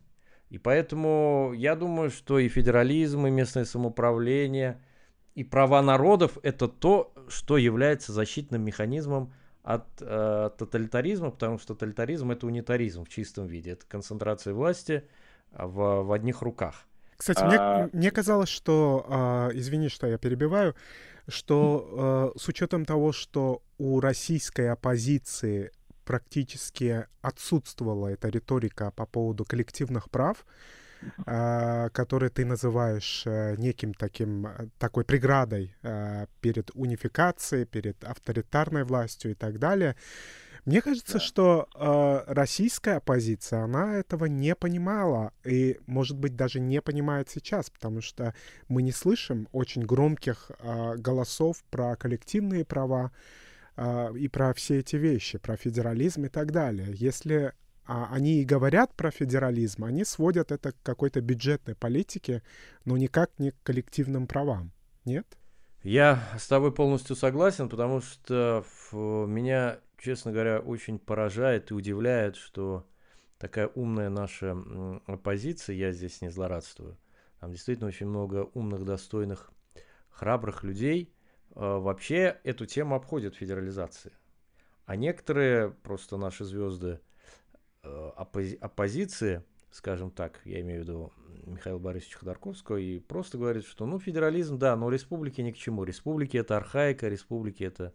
И 0.50 0.60
поэтому 0.60 1.52
я 1.56 1.76
думаю, 1.76 2.12
что 2.12 2.38
и 2.38 2.48
федерализм, 2.48 3.26
и 3.26 3.32
местное 3.32 3.66
самоуправление, 3.66 4.80
и 5.34 5.44
права 5.44 5.82
народов– 5.82 6.38
это 6.44 6.68
то, 6.68 7.12
что 7.28 7.58
является 7.58 8.14
защитным 8.14 8.64
механизмом 8.64 9.34
от 9.64 9.88
э, 10.00 10.52
тоталитаризма, 10.58 11.32
потому 11.32 11.58
что 11.58 11.74
тоталитаризм– 11.74 12.30
это 12.32 12.46
унитаризм 12.46 13.04
в 13.04 13.10
чистом 13.10 13.48
виде, 13.48 13.72
это 13.72 13.86
концентрация 13.88 14.54
власти 14.54 15.10
в, 15.52 16.04
в 16.04 16.12
одних 16.12 16.44
руках. 16.44 16.86
Кстати, 17.24 17.40
а... 17.40 17.48
мне, 17.48 17.90
мне 17.94 18.12
казалось, 18.12 18.50
что, 18.50 19.06
э, 19.54 19.58
извини, 19.58 19.88
что 19.88 20.08
я 20.08 20.18
перебиваю, 20.18 20.76
что 21.30 22.34
э, 22.36 22.40
с 22.40 22.50
учетом 22.50 22.84
того, 22.84 23.14
что 23.14 23.62
у 23.78 24.02
российской 24.02 24.70
оппозиции 24.70 25.72
практически 26.04 27.06
отсутствовала 27.22 28.10
эта 28.10 28.28
риторика 28.28 28.92
по 28.92 29.06
поводу 29.06 29.46
коллективных 29.46 30.10
прав, 30.10 30.46
э, 31.26 31.90
которые 31.94 32.30
ты 32.30 32.44
называешь 32.44 33.24
э, 33.26 33.56
неким 33.58 33.94
таким, 33.94 34.48
э, 34.48 34.68
такой 34.78 35.06
преградой 35.06 35.74
э, 35.82 36.26
перед 36.42 36.72
унификацией, 36.74 37.66
перед 37.66 38.04
авторитарной 38.04 38.84
властью 38.84 39.32
и 39.32 39.36
так 39.36 39.60
далее. 39.60 39.96
Мне 40.66 40.82
кажется, 40.82 41.16
да. 41.16 41.20
что 41.20 41.68
э, 41.76 42.34
российская 42.34 42.98
оппозиция, 42.98 43.64
она 43.64 43.96
этого 43.96 44.26
не 44.26 44.56
понимала 44.56 45.34
и, 45.44 45.80
может 45.88 46.18
быть, 46.18 46.38
даже 46.38 46.62
не 46.62 46.82
понимает 46.82 47.30
сейчас, 47.30 47.70
потому 47.70 48.02
что 48.02 48.34
мы 48.70 48.82
не 48.82 48.94
слышим 48.94 49.50
очень 49.52 49.84
громких 49.84 50.52
э, 50.60 50.96
голосов 50.96 51.64
про 51.70 51.98
коллективные 51.98 52.64
права 52.64 53.12
э, 53.76 54.14
и 54.18 54.30
про 54.30 54.54
все 54.54 54.80
эти 54.80 54.96
вещи, 54.96 55.38
про 55.38 55.58
федерализм 55.58 56.26
и 56.26 56.30
так 56.30 56.52
далее. 56.52 56.88
Если 56.94 57.54
а 57.86 58.08
они 58.12 58.42
и 58.42 58.46
говорят 58.46 58.96
про 58.96 59.12
федерализм, 59.12 59.84
они 59.84 60.06
сводят 60.06 60.54
это 60.54 60.72
к 60.72 60.82
какой-то 60.84 61.20
бюджетной 61.20 61.76
политике, 61.76 62.42
но 62.86 62.96
никак 62.96 63.32
не 63.40 63.52
к 63.52 63.62
коллективным 63.64 64.26
правам. 64.26 64.72
Нет? 65.04 65.28
Я 65.84 66.24
с 66.40 66.48
тобой 66.48 66.72
полностью 66.72 67.18
согласен, 67.18 67.68
потому 67.68 68.00
что 68.00 68.64
меня 68.94 69.80
честно 70.04 70.32
говоря, 70.32 70.60
очень 70.60 71.00
поражает 71.00 71.72
и 71.72 71.74
удивляет, 71.74 72.36
что 72.36 72.86
такая 73.38 73.68
умная 73.70 74.10
наша 74.10 74.58
оппозиция, 75.06 75.76
я 75.76 75.92
здесь 75.94 76.22
не 76.22 76.30
злорадствую, 76.30 76.98
там 77.40 77.52
действительно 77.52 77.88
очень 77.88 78.08
много 78.08 78.50
умных, 78.54 78.84
достойных, 78.84 79.52
храбрых 80.10 80.64
людей, 80.64 81.14
а, 81.56 81.80
вообще 81.80 82.40
эту 82.44 82.66
тему 82.66 82.96
обходят 82.96 83.36
федерализации. 83.36 84.12
А 84.86 84.98
некоторые 84.98 85.72
просто 85.72 86.18
наши 86.18 86.44
звезды 86.44 87.00
а, 87.82 88.14
оппози- 88.18 88.58
оппозиции, 88.60 89.44
скажем 89.72 90.12
так, 90.12 90.42
я 90.44 90.60
имею 90.60 90.82
в 90.82 90.84
виду 90.84 91.14
Михаила 91.46 91.80
Борисовича 91.80 92.20
Ходорковского, 92.20 92.78
и 92.78 93.00
просто 93.00 93.38
говорят, 93.38 93.66
что 93.66 93.86
ну 93.86 94.00
федерализм, 94.00 94.58
да, 94.60 94.76
но 94.76 94.90
республики 94.90 95.40
ни 95.40 95.52
к 95.52 95.58
чему. 95.58 95.86
Республики 95.86 96.36
это 96.36 96.58
архаика, 96.58 97.08
республики 97.08 97.64
это 97.64 97.94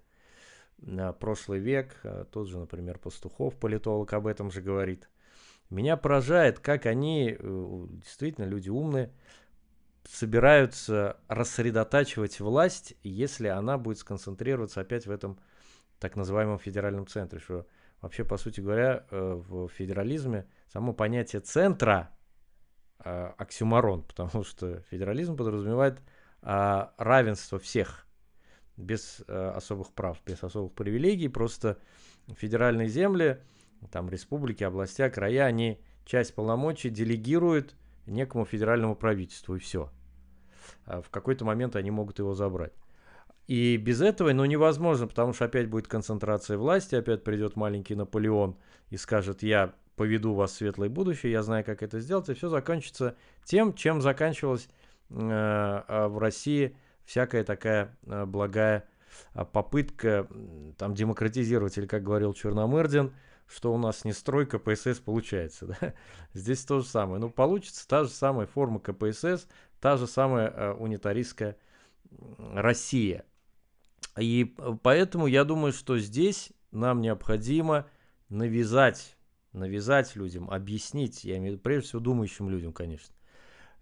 прошлый 1.19 1.59
век, 1.59 1.97
э, 2.05 2.25
тот 2.31 2.49
же, 2.49 2.59
например, 2.59 2.99
Пастухов, 2.99 3.57
политолог, 3.57 4.13
об 4.13 4.27
этом 4.27 4.51
же 4.51 4.61
говорит. 4.61 5.09
Меня 5.71 5.97
поражает, 5.97 6.61
как 6.61 6.87
они, 6.87 7.37
э, 7.39 7.87
действительно, 7.91 8.45
люди 8.47 8.71
умные, 8.71 9.13
собираются 10.05 11.19
рассредотачивать 11.29 12.41
власть, 12.41 12.95
если 13.03 13.49
она 13.49 13.77
будет 13.77 13.99
сконцентрироваться 13.99 14.81
опять 14.81 15.07
в 15.07 15.11
этом 15.11 15.39
так 15.99 16.17
называемом 16.17 16.59
федеральном 16.59 17.07
центре, 17.07 17.41
что 17.41 17.67
вообще, 18.01 18.25
по 18.25 18.39
сути 18.39 18.61
говоря, 18.61 19.05
э, 19.11 19.43
в 19.49 19.69
федерализме 19.69 20.47
само 20.69 20.93
понятие 20.93 21.41
центра 21.41 22.11
оксюмарон, 22.99 24.03
потому 24.09 24.43
что 24.43 24.81
федерализм 24.91 25.37
подразумевает 25.37 26.01
а, 26.43 26.95
равенство 26.99 27.59
всех– 27.59 28.07
без 28.79 29.23
э, 29.27 29.53
особых 29.55 29.93
прав, 29.93 30.19
без 30.25 30.43
особых 30.43 30.73
привилегий, 30.73 31.29
просто 31.29 31.79
федеральные 32.29 32.89
земли, 32.89 33.41
там 33.91 34.09
республики, 34.09 34.65
областя, 34.65 35.11
края, 35.11 35.45
они 35.45 35.81
часть 36.05 36.35
полномочий 36.35 36.89
делегируют 36.89 37.75
некому 38.07 38.45
федеральному 38.45 38.95
правительству, 38.95 39.57
и 39.57 39.59
все. 39.59 39.91
А 40.87 41.03
в 41.03 41.11
какой-то 41.11 41.45
момент 41.45 41.77
они 41.77 41.91
могут 41.91 42.19
его 42.19 42.35
забрать. 42.35 42.73
И 43.47 43.77
без 43.79 44.01
этого, 44.01 44.33
ну, 44.33 44.45
невозможно, 44.45 45.07
потому 45.07 45.33
что 45.33 45.47
опять 45.47 45.69
будет 45.69 45.89
концентрация 45.89 46.59
власти, 46.59 46.95
опять 46.95 47.25
придет 47.25 47.57
маленький 47.57 47.95
Наполеон 47.95 48.57
и 48.91 48.97
скажет, 48.97 49.43
я 49.43 49.75
поведу 49.97 50.35
вас 50.35 50.53
в 50.53 50.55
светлое 50.57 50.89
будущее, 50.89 51.33
я 51.33 51.43
знаю, 51.43 51.65
как 51.65 51.83
это 51.83 51.99
сделать, 51.99 52.29
и 52.29 52.35
все 52.35 52.49
закончится 52.49 53.17
тем, 53.45 53.75
чем 53.75 54.01
заканчивалось 54.01 54.69
э, 55.11 55.15
э, 55.89 56.07
в 56.09 56.19
России 56.19 56.77
всякая 57.09 57.43
такая 57.43 57.97
э, 58.05 58.27
благая 58.27 58.87
а, 59.33 59.47
попытка 59.47 60.29
там 60.77 60.95
демократизировать, 60.95 61.79
или 61.79 61.87
как 61.87 62.03
говорил 62.03 62.35
Черномырдин, 62.35 63.15
что 63.47 63.73
у 63.73 63.79
нас 63.79 64.05
не 64.05 64.13
строй 64.13 64.47
КПСС 64.47 65.01
получается. 65.01 65.67
Да? 65.81 65.95
Здесь 66.35 66.65
то 66.67 66.81
же 66.81 66.87
самое. 66.87 67.19
Ну, 67.19 67.31
получится 67.31 67.89
та 67.89 68.05
же 68.05 68.11
самая 68.11 68.47
форма 68.47 68.79
КПСС, 68.79 69.49
та 69.81 69.97
же 69.97 70.07
самая 70.07 70.49
э, 70.51 70.73
унитаристская 70.75 71.57
Россия. 72.37 73.25
И 74.19 74.55
поэтому 74.83 75.27
я 75.27 75.45
думаю, 75.45 75.73
что 75.73 75.99
здесь 75.99 76.53
нам 76.73 77.01
необходимо 77.01 77.89
навязать, 78.29 79.17
навязать 79.55 80.15
людям, 80.15 80.51
объяснить, 80.51 81.25
я 81.25 81.39
имею 81.39 81.53
в 81.53 81.55
виду 81.55 81.63
прежде 81.63 81.89
всего 81.89 82.01
думающим 82.01 82.51
людям, 82.51 82.75
конечно, 82.75 83.15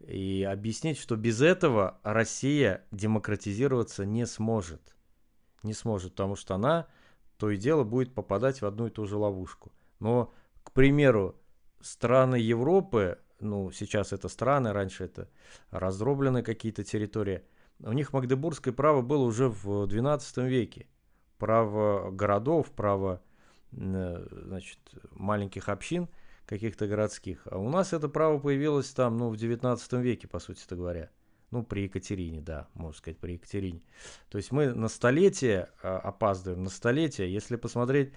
и 0.01 0.43
объяснить, 0.45 0.99
что 0.99 1.17
без 1.17 1.41
этого 1.41 1.99
Россия 2.03 2.85
демократизироваться 2.91 4.05
не 4.05 4.27
сможет. 4.27 4.95
Не 5.63 5.73
сможет, 5.73 6.13
потому 6.13 6.37
что 6.37 6.55
она 6.55 6.87
то 7.39 7.51
и 7.51 7.57
дело 7.57 7.85
будет 7.85 8.15
попадать 8.15 8.63
в 8.63 8.67
одну 8.67 8.87
и 8.87 8.91
ту 8.91 9.07
же 9.07 9.17
ловушку. 9.17 9.73
Но, 9.99 10.33
к 10.63 10.73
примеру, 10.73 11.37
страны 11.81 12.37
Европы, 12.37 13.19
ну, 13.41 13.71
сейчас 13.71 14.13
это 14.13 14.29
страны, 14.29 14.73
раньше 14.73 15.05
это 15.05 15.29
раздробленные 15.71 16.43
какие-то 16.43 16.85
территории, 16.85 17.43
у 17.81 17.93
них 17.93 18.13
магдебургское 18.13 18.73
право 18.73 19.03
было 19.03 19.25
уже 19.25 19.49
в 19.49 19.85
XII 19.87 20.49
веке. 20.49 20.87
Право 21.37 22.11
городов, 22.11 22.71
право 22.73 23.21
э, 23.73 24.27
значит, 24.31 24.79
маленьких 25.11 25.69
общин– 25.69 26.09
каких-то 26.47 26.87
городских. 26.87 27.47
А 27.51 27.59
у 27.59 27.69
нас 27.69 27.93
это 27.93 28.09
право 28.09 28.39
появилось 28.39 28.91
там, 28.91 29.19
ну, 29.19 29.29
в 29.31 29.37
19 29.37 29.93
веке, 29.95 30.29
по 30.29 30.39
сути 30.39 30.63
говоря. 30.71 31.11
Ну, 31.51 31.63
при 31.63 31.85
Екатерине, 31.85 32.41
да, 32.41 32.69
можно 32.75 32.97
сказать, 32.97 33.19
при 33.19 33.35
Екатерине. 33.35 33.83
То 34.29 34.39
есть 34.39 34.51
мы 34.51 34.73
на 34.73 34.89
столетие 34.89 35.69
а, 35.83 35.99
опаздываем, 35.99 36.65
на 36.65 36.71
столетие. 36.71 37.33
Если 37.33 37.57
посмотреть 37.57 38.13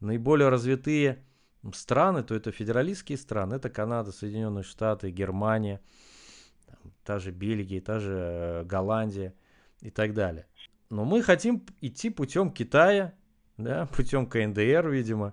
наиболее 0.00 0.48
развитые 0.48 1.24
страны, 1.72 2.22
то 2.22 2.34
это 2.34 2.52
федералистские 2.52 3.16
страны. 3.16 3.54
Это 3.54 3.70
Канада, 3.70 4.12
Соединенные 4.12 4.64
Штаты, 4.64 5.10
Германия, 5.10 5.80
там, 6.66 6.92
та 7.04 7.18
же 7.18 7.30
Бельгия, 7.30 7.80
та 7.80 8.00
же 8.00 8.12
э, 8.12 8.64
Голландия 8.64 9.34
и 9.80 9.90
так 9.90 10.12
далее. 10.12 10.46
Но 10.90 11.04
мы 11.04 11.22
хотим 11.22 11.64
идти 11.80 12.10
путем 12.10 12.50
Китая, 12.50 13.14
да, 13.56 13.86
путем 13.96 14.26
КНДР, 14.26 14.88
видимо, 14.88 15.32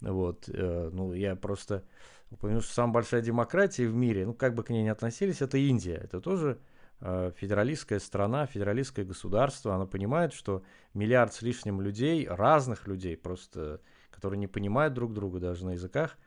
вот, 0.00 0.48
э, 0.48 0.90
ну, 0.92 1.12
я 1.12 1.36
просто 1.36 1.84
упомянул, 2.30 2.62
что 2.62 2.72
самая 2.74 2.94
большая 2.94 3.22
демократия 3.22 3.86
в 3.86 3.94
мире, 3.94 4.26
ну, 4.26 4.34
как 4.34 4.54
бы 4.54 4.62
к 4.62 4.70
ней 4.70 4.82
не 4.82 4.88
относились, 4.88 5.40
это 5.40 5.58
Индия. 5.58 5.94
Это 5.94 6.20
тоже 6.20 6.58
э, 7.00 7.32
федералистская 7.36 7.98
страна, 7.98 8.46
федералистское 8.46 9.04
государство. 9.04 9.74
Она 9.74 9.86
понимает, 9.86 10.32
что 10.32 10.62
миллиард 10.94 11.32
с 11.32 11.42
лишним 11.42 11.80
людей, 11.80 12.26
разных 12.28 12.86
людей, 12.86 13.16
просто, 13.16 13.80
которые 14.10 14.38
не 14.38 14.46
понимают 14.46 14.94
друг 14.94 15.14
друга 15.14 15.40
даже 15.40 15.64
на 15.64 15.70
языках, 15.72 16.18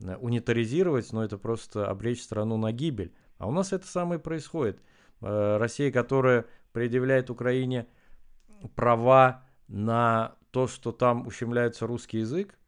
э, 0.00 0.16
унитаризировать, 0.16 1.12
но 1.12 1.24
это 1.24 1.38
просто 1.38 1.88
обречь 1.88 2.22
страну 2.22 2.56
на 2.56 2.72
гибель. 2.72 3.12
А 3.38 3.48
у 3.48 3.52
нас 3.52 3.72
это 3.72 3.86
самое 3.86 4.20
происходит. 4.20 4.80
Россия, 5.20 5.90
которая 5.90 6.44
предъявляет 6.72 7.30
Украине 7.30 7.86
права 8.74 9.44
на 9.68 10.36
то, 10.50 10.66
что 10.66 10.92
там 10.92 11.26
ущемляется 11.26 11.86
русский 11.86 12.18
язык, 12.18 12.58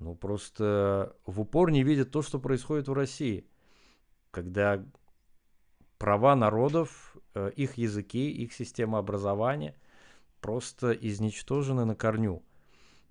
ну, 0.00 0.14
просто 0.14 1.16
в 1.26 1.40
упор 1.40 1.70
не 1.70 1.82
видят 1.82 2.10
то, 2.10 2.22
что 2.22 2.38
происходит 2.38 2.88
в 2.88 2.92
России. 2.92 3.46
Когда 4.30 4.84
права 5.98 6.36
народов, 6.36 7.16
э, 7.34 7.50
их 7.56 7.78
языки, 7.78 8.30
их 8.30 8.52
система 8.52 8.98
образования 8.98 9.74
просто 10.40 10.92
изничтожены 10.92 11.84
на 11.84 11.96
корню. 11.96 12.42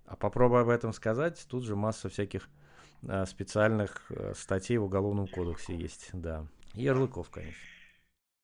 А 0.06 0.16
попробуй 0.16 0.62
об 0.62 0.70
этом 0.70 0.94
сказать, 0.94 1.46
тут 1.50 1.64
же 1.64 1.76
масса 1.76 2.08
всяких 2.08 2.48
э, 3.02 3.26
специальных 3.26 4.10
э, 4.10 4.34
статей 4.36 4.78
в 4.78 4.86
Уголовном 4.86 5.28
кодексе 5.28 5.76
есть, 5.76 6.10
да. 6.14 6.48
Ярлыков, 6.74 7.30
конечно. 7.30 7.60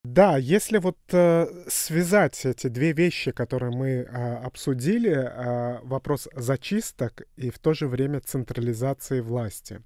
Да, 0.04 0.36
если 0.36 0.80
вот 0.80 0.98
э, 1.14 1.48
связать 1.70 2.46
эти 2.46 2.68
две 2.68 2.92
вещи, 2.92 3.32
которые 3.32 3.72
мы 3.72 3.88
э, 3.88 4.36
обсудили, 4.44 5.12
э, 5.12 5.80
вопрос 5.84 6.28
зачисток 6.36 7.22
и 7.38 7.50
в 7.50 7.58
то 7.58 7.74
же 7.74 7.88
время 7.88 8.20
централизации 8.20 9.22
власти. 9.22 9.82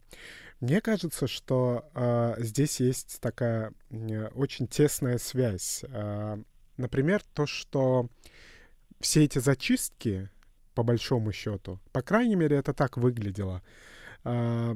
Мне 0.60 0.82
кажется, 0.82 1.28
что 1.28 1.88
э, 1.94 2.34
здесь 2.40 2.80
есть 2.80 3.20
такая 3.22 3.74
э, 3.92 4.30
очень 4.30 4.68
тесная 4.68 5.20
связь. 5.20 5.86
Э, 5.88 6.42
например, 6.78 7.22
то, 7.36 7.46
что 7.46 8.10
все 9.00 9.24
эти 9.24 9.38
зачистки, 9.38 10.32
по 10.74 10.82
большому 10.82 11.32
счету, 11.32 11.80
по 11.92 12.02
крайней 12.02 12.36
мере, 12.36 12.58
это 12.58 12.74
так 12.74 12.98
выглядело, 12.98 13.62
э, 14.24 14.76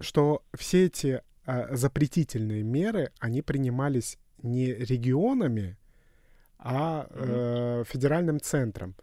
что 0.00 0.42
все 0.54 0.86
эти 0.86 1.22
запретительные 1.70 2.62
меры, 2.62 3.10
они 3.20 3.40
принимались 3.40 4.18
не 4.42 4.72
регионами, 4.72 5.76
а 6.58 7.06
э, 7.10 7.84
федеральным 7.86 8.40
центром. 8.40 8.94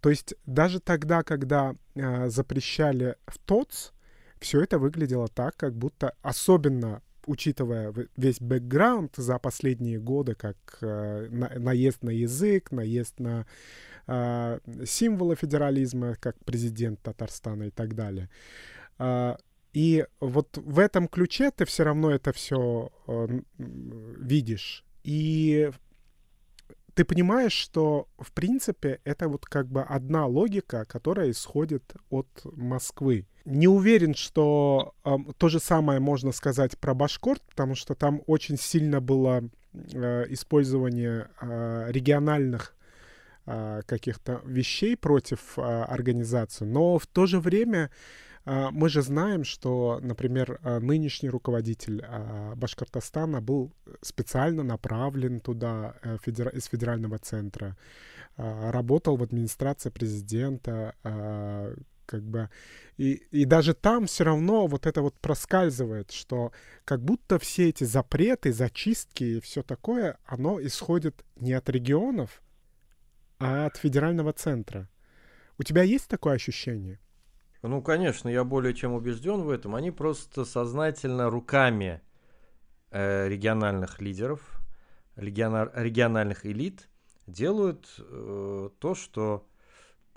То 0.00 0.10
есть 0.10 0.34
даже 0.46 0.80
тогда, 0.80 1.22
когда 1.22 1.74
э, 1.94 2.28
запрещали 2.28 3.16
в 3.26 3.38
ТОЦ, 3.38 3.92
все 4.38 4.62
это 4.62 4.78
выглядело 4.78 5.28
так, 5.28 5.56
как 5.56 5.74
будто 5.74 6.14
особенно 6.22 7.02
учитывая 7.26 7.94
весь 8.16 8.40
бэкграунд 8.40 9.14
за 9.16 9.38
последние 9.38 9.98
годы, 9.98 10.34
как 10.34 10.56
э, 10.80 11.28
наезд 11.30 12.02
на 12.02 12.10
язык, 12.10 12.70
наезд 12.72 13.20
на 13.20 13.46
э, 14.06 14.58
символы 14.86 15.36
федерализма, 15.36 16.16
как 16.18 16.36
президент 16.44 17.00
Татарстана 17.02 17.64
и 17.64 17.70
так 17.70 17.94
далее. 17.94 18.30
Э, 18.98 19.36
и 19.72 20.04
вот 20.18 20.56
в 20.56 20.78
этом 20.78 21.06
ключе 21.06 21.50
ты 21.50 21.64
все 21.64 21.84
равно 21.84 22.10
это 22.10 22.32
все 22.32 22.90
э, 23.06 23.40
видишь. 23.58 24.84
И 25.04 25.70
ты 26.94 27.04
понимаешь, 27.04 27.52
что, 27.52 28.08
в 28.18 28.32
принципе, 28.32 29.00
это 29.04 29.28
вот 29.28 29.46
как 29.46 29.68
бы 29.68 29.82
одна 29.82 30.26
логика, 30.26 30.84
которая 30.84 31.30
исходит 31.30 31.94
от 32.10 32.28
Москвы. 32.44 33.26
Не 33.44 33.68
уверен, 33.68 34.14
что 34.14 34.94
э, 35.04 35.16
то 35.38 35.48
же 35.48 35.60
самое 35.60 36.00
можно 36.00 36.32
сказать 36.32 36.76
про 36.78 36.94
Башкорт, 36.94 37.42
потому 37.48 37.74
что 37.74 37.94
там 37.94 38.22
очень 38.26 38.58
сильно 38.58 39.00
было 39.00 39.42
э, 39.72 40.26
использование 40.30 41.30
э, 41.40 41.86
региональных 41.90 42.74
э, 43.46 43.82
каких-то 43.86 44.42
вещей 44.44 44.96
против 44.96 45.58
э, 45.58 45.62
организации, 45.62 46.64
но 46.64 46.98
в 46.98 47.06
то 47.06 47.26
же 47.26 47.38
время 47.40 47.90
мы 48.44 48.88
же 48.88 49.02
знаем, 49.02 49.44
что, 49.44 50.00
например, 50.02 50.58
а, 50.62 50.80
нынешний 50.80 51.28
руководитель 51.28 52.02
а, 52.02 52.54
Башкортостана 52.56 53.40
был 53.40 53.72
специально 54.00 54.62
направлен 54.62 55.40
туда 55.40 55.94
э, 56.02 56.16
из 56.52 56.64
федерального 56.66 57.18
центра, 57.18 57.76
работал 58.36 59.16
в 59.16 59.22
администрации 59.22 59.90
президента, 59.90 60.94
как 62.06 62.22
бы 62.22 62.48
и, 62.96 63.22
и 63.30 63.44
даже 63.44 63.74
там 63.74 64.06
все 64.06 64.24
равно 64.24 64.66
вот 64.66 64.86
это 64.86 65.02
вот 65.02 65.14
проскальзывает, 65.20 66.10
что 66.10 66.52
как 66.84 67.02
будто 67.02 67.38
все 67.38 67.68
эти 67.68 67.84
запреты, 67.84 68.52
зачистки 68.52 69.24
и 69.24 69.40
все 69.40 69.62
такое, 69.62 70.18
оно 70.26 70.60
исходит 70.60 71.24
не 71.36 71.52
от 71.52 71.68
регионов, 71.68 72.42
а 73.38 73.66
от 73.66 73.76
федерального 73.76 74.32
центра. 74.32 74.88
У 75.58 75.62
тебя 75.62 75.82
есть 75.82 76.08
такое 76.08 76.34
ощущение? 76.34 76.98
Ну, 77.62 77.82
конечно, 77.82 78.28
я 78.28 78.42
более 78.44 78.74
чем 78.74 78.94
убежден 78.94 79.42
в 79.42 79.50
этом. 79.50 79.74
Они 79.74 79.90
просто 79.90 80.44
сознательно 80.44 81.28
руками 81.28 82.00
э, 82.90 83.28
региональных 83.28 84.00
лидеров, 84.00 84.40
региона, 85.16 85.70
региональных 85.74 86.46
элит 86.46 86.88
делают 87.26 87.86
э, 87.98 88.70
то, 88.78 88.94
что 88.94 89.46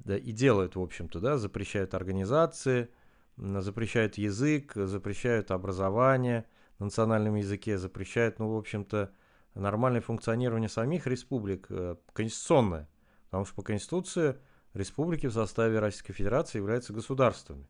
да, 0.06 0.18
и 0.18 0.32
делают, 0.32 0.76
в 0.76 0.82
общем-то, 0.82 1.20
да, 1.20 1.38
запрещают 1.38 1.94
организации, 1.94 2.90
запрещают 3.38 4.18
язык, 4.18 4.74
запрещают 4.76 5.52
образование 5.52 6.46
на 6.80 6.86
национальном 6.86 7.36
языке, 7.36 7.78
запрещают, 7.78 8.40
ну, 8.40 8.54
в 8.54 8.58
общем-то, 8.58 9.12
нормальное 9.54 10.02
функционирование 10.02 10.70
самих 10.70 11.08
республик, 11.08 11.68
э, 11.70 11.96
конституционное. 12.14 12.88
Потому 13.26 13.46
что 13.46 13.56
по 13.56 13.64
Конституции 13.64 14.38
республики 14.74 15.28
в 15.28 15.34
составе 15.34 15.80
Российской 15.80 16.14
Федерации 16.14 16.58
являются 16.58 16.94
государствами. 16.94 17.66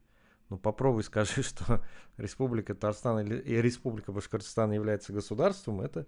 Ну 0.49 0.57
попробуй 0.57 1.03
скажи, 1.03 1.43
что 1.43 1.81
Республика 2.17 2.73
Татарстан 2.73 3.27
и 3.27 3.61
Республика 3.61 4.11
Башкортостан 4.11 4.71
являются 4.71 5.13
государством, 5.13 5.81
это 5.81 6.05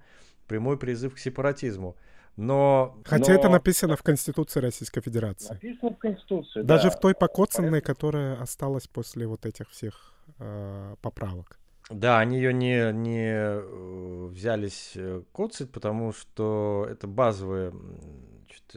прямой 0.48 0.78
призыв 0.78 1.16
к 1.16 1.18
сепаратизму. 1.18 1.96
Но, 2.38 2.98
Хотя 3.06 3.32
но... 3.32 3.40
это 3.40 3.50
написано 3.50 3.96
в 3.96 4.04
Конституции 4.04 4.60
Российской 4.60 5.00
Федерации. 5.00 5.54
Написано 5.54 5.92
в 5.92 5.98
Конституции, 5.98 6.62
Даже 6.64 6.90
да. 6.90 6.90
в 6.90 7.00
той 7.00 7.16
покоцанной, 7.16 7.72
Поэтому... 7.72 7.96
которая 7.96 8.42
осталась 8.42 8.88
после 8.88 9.26
вот 9.26 9.46
этих 9.46 9.70
всех 9.70 10.14
э, 10.40 10.96
поправок. 11.02 11.58
Да, 11.90 12.20
они 12.20 12.38
ее 12.38 12.52
не, 12.52 12.92
не 12.92 13.32
э, 13.32 14.28
взялись 14.32 14.94
э, 14.96 15.22
коцать, 15.32 15.72
потому 15.72 16.12
что 16.12 16.88
это 16.90 17.08
базовые 17.08 17.72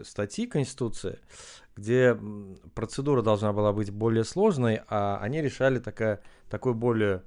статьи 0.03 0.47
Конституции, 0.47 1.19
где 1.77 2.19
процедура 2.75 3.23
должна 3.23 3.53
была 3.53 3.73
быть 3.73 3.91
более 3.91 4.25
сложной, 4.25 4.83
а 4.89 5.19
они 5.21 5.41
решали 5.43 5.79
такая, 5.79 6.23
такую 6.49 6.75
более 6.75 7.23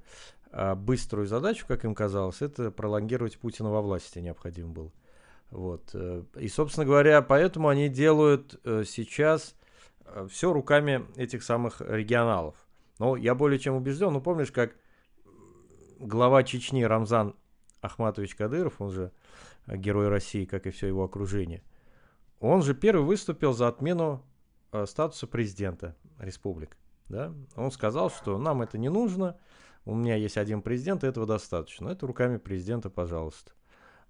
а, 0.50 0.74
быструю 0.74 1.26
задачу, 1.26 1.64
как 1.66 1.84
им 1.84 1.94
казалось, 1.94 2.42
это 2.42 2.70
пролонгировать 2.70 3.38
Путина 3.38 3.70
во 3.70 3.80
власти 3.80 4.18
необходимо 4.18 4.68
было. 4.70 4.92
Вот. 5.52 5.90
Э, 5.92 6.24
и, 6.38 6.48
собственно 6.48 6.86
говоря, 6.86 7.20
поэтому 7.20 7.68
они 7.68 7.88
делают 7.88 8.58
э, 8.64 8.84
сейчас 8.86 9.54
э, 10.06 10.26
все 10.30 10.52
руками 10.52 11.06
этих 11.16 11.42
самых 11.42 11.80
регионалов. 11.80 12.54
Но 12.98 13.16
я 13.16 13.34
более 13.34 13.58
чем 13.58 13.74
убежден, 13.74 14.12
ну 14.12 14.20
помнишь, 14.20 14.50
как 14.50 14.74
глава 15.98 16.42
Чечни 16.42 16.82
Рамзан 16.82 17.34
Ахматович 17.82 18.34
Кадыров, 18.34 18.80
он 18.80 18.90
же 18.90 19.12
герой 19.66 20.08
России, 20.08 20.46
как 20.46 20.66
и 20.66 20.70
все 20.70 20.86
его 20.86 21.04
окружение, 21.04 21.62
он 22.48 22.62
же 22.62 22.74
первый 22.74 23.04
выступил 23.04 23.52
за 23.54 23.68
отмену 23.68 24.22
Э, 24.72 24.86
статуса 24.86 25.26
президента 25.26 25.94
республик. 26.18 26.76
Да? 27.08 27.32
Он 27.56 27.70
сказал, 27.70 28.10
что 28.10 28.38
нам 28.38 28.62
это 28.62 28.78
не 28.78 28.88
нужно, 28.88 29.36
у 29.84 29.94
меня 29.94 30.16
есть 30.16 30.38
один 30.38 30.62
президент, 30.62 31.04
и 31.04 31.06
этого 31.06 31.26
достаточно. 31.26 31.90
Это 31.90 32.06
руками 32.06 32.38
президента, 32.38 32.88
пожалуйста. 32.88 33.52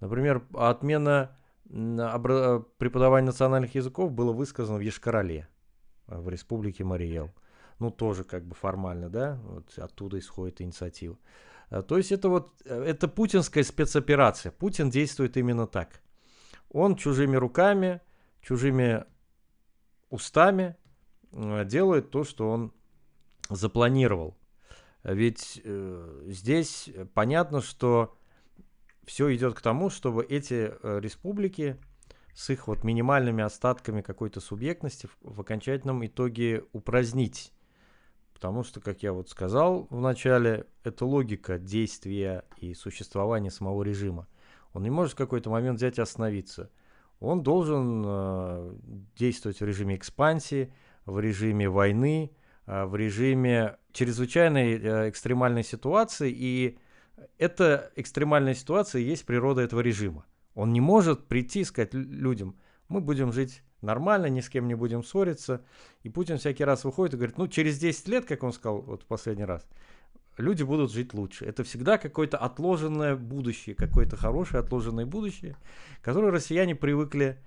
Например, 0.00 0.44
отмена 0.54 1.36
преподавания 1.64 3.26
национальных 3.26 3.74
языков 3.74 4.12
было 4.12 4.32
высказано 4.32 4.78
в 4.78 4.82
Ешкарале, 4.82 5.48
э, 6.06 6.18
в 6.18 6.28
республике 6.28 6.84
Мариэл. 6.84 7.32
Ну, 7.80 7.90
тоже 7.90 8.22
как 8.22 8.44
бы 8.44 8.54
формально, 8.54 9.08
да, 9.08 9.40
вот 9.42 9.76
оттуда 9.78 10.20
исходит 10.20 10.60
инициатива. 10.60 11.18
Э, 11.70 11.82
то 11.82 11.96
есть 11.96 12.12
это 12.12 12.28
вот, 12.28 12.52
это 12.64 13.08
путинская 13.08 13.64
спецоперация. 13.64 14.52
Путин 14.52 14.90
действует 14.90 15.36
именно 15.36 15.66
так. 15.66 16.02
Он 16.70 16.94
чужими 16.94 17.34
руками, 17.34 18.00
чужими 18.42 19.04
устами 20.10 20.76
э, 21.32 21.64
делает 21.64 22.10
то, 22.10 22.24
что 22.24 22.50
он 22.50 22.72
запланировал. 23.48 24.36
Ведь 25.04 25.60
э, 25.64 26.22
здесь 26.26 26.90
понятно, 27.14 27.60
что 27.60 28.16
все 29.04 29.34
идет 29.34 29.54
к 29.54 29.62
тому, 29.62 29.90
чтобы 29.90 30.24
эти 30.24 30.72
э, 30.72 31.00
республики 31.00 31.76
с 32.34 32.50
их 32.50 32.68
вот 32.68 32.84
минимальными 32.84 33.42
остатками 33.42 34.00
какой-то 34.00 34.40
субъектности 34.40 35.06
в, 35.06 35.16
в 35.22 35.40
окончательном 35.40 36.04
итоге 36.06 36.64
упразднить. 36.72 37.52
Потому 38.32 38.64
что, 38.64 38.80
как 38.80 39.02
я 39.02 39.12
вот 39.12 39.28
сказал 39.28 39.86
в 39.90 40.00
начале, 40.00 40.66
это 40.82 41.04
логика 41.04 41.58
действия 41.58 42.44
и 42.56 42.74
существования 42.74 43.50
самого 43.50 43.82
режима. 43.82 44.26
Он 44.72 44.82
не 44.82 44.90
может 44.90 45.12
в 45.12 45.16
какой-то 45.16 45.50
момент 45.50 45.78
взять 45.78 45.98
и 45.98 46.02
остановиться– 46.02 46.70
он 47.22 47.42
должен 47.42 48.02
э, 48.04 48.74
действовать 49.16 49.60
в 49.60 49.64
режиме 49.64 49.96
экспансии, 49.96 50.72
в 51.06 51.20
режиме 51.20 51.68
войны, 51.68 52.32
э, 52.66 52.84
в 52.84 52.96
режиме 52.96 53.76
чрезвычайной 53.92 54.78
э, 54.78 55.08
экстремальной 55.08 55.62
ситуации, 55.62 56.32
и 56.34 56.78
эта 57.38 57.92
экстремальная 57.94 58.54
ситуация 58.54 59.00
и 59.00 59.04
есть 59.04 59.24
природа 59.24 59.62
этого 59.62 59.80
режима. 59.80 60.24
Он 60.54 60.72
не 60.72 60.80
может 60.80 61.28
прийти 61.28 61.60
и 61.60 61.64
сказать 61.64 61.94
людям, 61.94 62.56
мы 62.88 63.00
будем 63.00 63.32
жить 63.32 63.62
нормально, 63.80 64.26
ни 64.26 64.40
с 64.40 64.48
кем 64.48 64.66
не 64.66 64.74
будем 64.74 65.04
ссориться. 65.04 65.64
И 66.02 66.08
Путин 66.08 66.38
всякий 66.38 66.64
раз 66.64 66.84
выходит 66.84 67.14
и 67.14 67.16
говорит, 67.16 67.38
ну, 67.38 67.48
через 67.48 67.78
10 67.78 68.08
лет, 68.08 68.24
как 68.24 68.42
он 68.42 68.52
сказал 68.52 68.80
вот 68.82 69.02
в 69.02 69.06
последний 69.06 69.44
раз, 69.44 69.66
люди 70.36 70.62
будут 70.62 70.92
жить 70.92 71.14
лучше. 71.14 71.44
Это 71.44 71.64
всегда 71.64 71.98
какое-то 71.98 72.38
отложенное 72.38 73.16
будущее, 73.16 73.74
какое-то 73.74 74.16
хорошее 74.16 74.60
отложенное 74.60 75.06
будущее, 75.06 75.56
которое 76.00 76.30
россияне 76.32 76.74
привыкли 76.74 77.38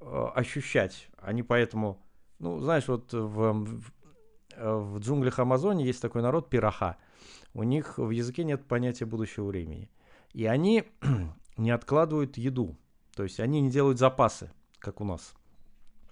э, 0.00 0.26
ощущать. 0.34 1.08
Они 1.18 1.42
поэтому, 1.42 2.02
ну, 2.38 2.60
знаешь, 2.60 2.88
вот 2.88 3.12
в, 3.12 3.52
в, 3.52 3.82
в 4.56 4.98
джунглях 4.98 5.38
Амазонии 5.38 5.86
есть 5.86 6.02
такой 6.02 6.22
народ 6.22 6.48
пираха. 6.48 6.96
У 7.52 7.62
них 7.62 7.98
в 7.98 8.10
языке 8.10 8.44
нет 8.44 8.66
понятия 8.66 9.04
будущего 9.04 9.46
времени. 9.46 9.90
И 10.32 10.46
они 10.46 10.84
не 11.56 11.70
откладывают 11.70 12.36
еду. 12.36 12.76
То 13.14 13.22
есть 13.22 13.40
они 13.40 13.60
не 13.60 13.70
делают 13.70 13.98
запасы, 13.98 14.50
как 14.78 15.00
у 15.00 15.04
нас. 15.04 15.34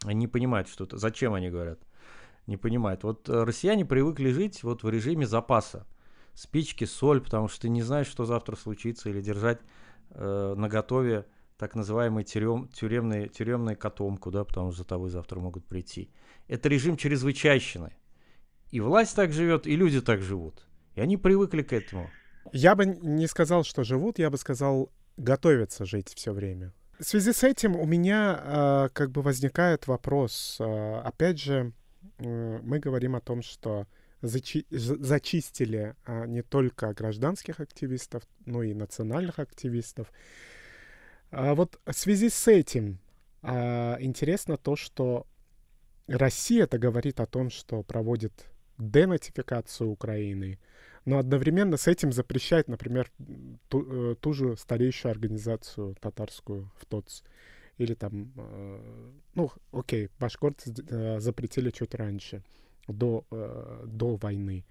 Они 0.05 0.21
не 0.21 0.29
понимают, 0.29 0.69
что 0.69 0.85
это. 0.85 0.99
Зачем 0.99 1.35
они 1.35 1.51
говорят? 1.51 1.81
Не 2.47 2.57
понимают. 2.59 3.05
Вот 3.05 3.29
э, 3.29 3.45
россияне 3.45 3.87
привыкли 3.87 4.31
жить 4.31 4.63
вот 4.63 4.83
в 4.83 4.89
режиме 4.89 5.27
запаса 5.27 5.87
спички, 6.35 6.85
соль, 6.85 7.21
потому 7.21 7.49
что 7.49 7.63
ты 7.63 7.69
не 7.69 7.83
знаешь, 7.83 8.07
что 8.07 8.25
завтра 8.25 8.57
случится, 8.57 9.09
или 9.11 9.21
держать 9.21 9.61
э, 10.11 10.55
на 10.57 10.69
готове 10.69 11.27
так 11.57 11.75
называемый 11.75 12.25
тюрем, 12.25 12.69
тюремный, 12.69 13.29
тюремную 13.29 13.77
котомку, 13.77 14.31
да, 14.31 14.45
потому 14.45 14.73
что 14.73 14.83
за 14.83 14.85
тобой 14.85 15.11
завтра 15.11 15.41
могут 15.41 15.65
прийти. 15.67 16.11
Это 16.49 16.69
режим 16.69 16.97
чрезвычайщины. 16.97 17.93
И 18.71 18.81
власть 18.81 19.15
так 19.15 19.33
живет, 19.33 19.67
и 19.67 19.77
люди 19.77 20.01
так 20.01 20.21
живут. 20.21 20.67
И 20.95 21.01
они 21.01 21.17
привыкли 21.17 21.63
к 21.63 21.73
этому. 21.73 22.11
Я 22.53 22.75
бы 22.75 22.87
не 22.87 23.27
сказал, 23.27 23.65
что 23.65 23.85
живут, 23.85 24.19
я 24.19 24.31
бы 24.31 24.37
сказал, 24.37 24.91
готовятся 25.17 25.85
жить 25.85 26.13
все 26.15 26.33
время. 26.33 26.73
В 26.99 27.05
связи 27.05 27.33
с 27.33 27.43
этим 27.43 27.77
у 27.77 27.87
меня 27.87 28.41
э, 28.43 28.89
как 28.93 29.11
бы 29.11 29.23
возникает 29.23 29.87
вопрос. 29.87 30.59
Э, 30.61 31.01
опять 31.01 31.41
же, 31.41 31.73
э, 32.19 32.59
мы 32.63 32.79
говорим 32.79 33.17
о 33.17 33.21
том, 33.21 33.43
что 33.43 33.87
зачи 34.27 34.67
зачистили 34.71 35.95
а, 36.05 36.27
не 36.27 36.43
только 36.43 36.93
гражданских 36.93 37.61
активистов, 37.61 38.23
но 38.47 38.63
и 38.63 38.75
национальных 38.75 39.39
активистов. 39.39 40.13
А 41.31 41.55
вот 41.55 41.81
в 41.87 41.93
связи 41.93 42.29
с 42.31 42.49
этим 42.49 42.99
а, 43.43 43.97
интересно 44.01 44.57
то, 44.57 44.77
что 44.77 45.27
Россия 46.07 46.65
это 46.65 46.79
говорит 46.79 47.21
о 47.21 47.27
том, 47.27 47.51
что 47.51 47.83
проводит 47.83 48.33
денатификацию 48.79 49.91
Украины, 49.91 50.59
но 51.05 51.19
одновременно 51.19 51.77
с 51.77 51.87
этим 51.87 52.13
запрещает, 52.13 52.69
например, 52.69 53.11
ту, 53.69 54.13
э, 54.13 54.17
ту 54.17 54.33
же 54.33 54.57
старейшую 54.57 55.13
организацию 55.13 55.97
татарскую 56.01 56.71
в 56.77 56.87
ТОЦ. 56.87 57.23
Или 57.77 57.95
там, 57.95 58.33
э, 58.37 59.11
ну, 59.35 59.51
окей, 59.73 60.09
башкорты 60.19 60.73
э, 60.89 61.21
запретили 61.21 61.71
чуть 61.71 61.95
раньше, 61.95 62.43
до, 62.89 63.25
до 63.85 64.17
войны. 64.17 64.65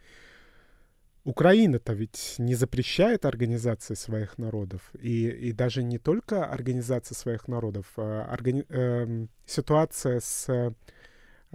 Украина-то 1.26 1.94
ведь 1.94 2.36
не 2.38 2.54
запрещает 2.54 3.26
организации 3.26 3.94
своих 3.94 4.38
народов. 4.38 4.92
И, 5.00 5.30
и 5.30 5.54
даже 5.54 5.82
не 5.82 5.98
только 5.98 6.46
организация 6.46 7.16
своих 7.16 7.48
народов. 7.48 7.86
А 7.96 8.30
органи... 8.34 8.66
э, 8.68 9.28
ситуация 9.46 10.20
с 10.20 10.74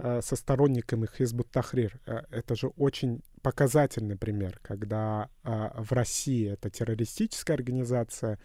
Э, 0.01 0.21
со 0.21 0.35
сторонниками 0.37 1.07
Хизбут 1.07 1.51
Тахрир. 1.51 1.99
Э, 2.05 2.21
это 2.31 2.55
же 2.55 2.67
очень 2.77 3.21
показательный 3.41 4.15
пример, 4.15 4.57
когда 4.61 5.29
э, 5.43 5.69
в 5.75 5.91
России 5.91 6.49
это 6.49 6.69
террористическая 6.69 7.57
организация, 7.57 8.39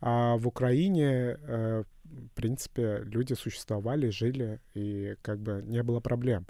а 0.00 0.36
в 0.36 0.46
Украине, 0.46 1.36
в 1.46 1.84
принципе, 2.34 3.00
люди 3.04 3.34
существовали, 3.34 4.10
жили, 4.10 4.60
и 4.74 5.16
как 5.22 5.40
бы 5.40 5.62
не 5.64 5.82
было 5.82 6.00
проблем. 6.00 6.46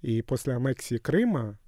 И 0.00 0.22
после 0.22 0.54
аннексии 0.54 0.98
Крыма 0.98 1.58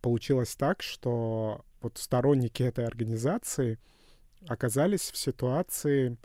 получилось 0.00 0.54
так, 0.56 0.82
что 0.82 1.64
вот 1.82 1.98
сторонники 1.98 2.62
этой 2.62 2.86
организации 2.86 3.78
оказались 4.46 5.10
в 5.10 5.16
ситуации, 5.16 6.16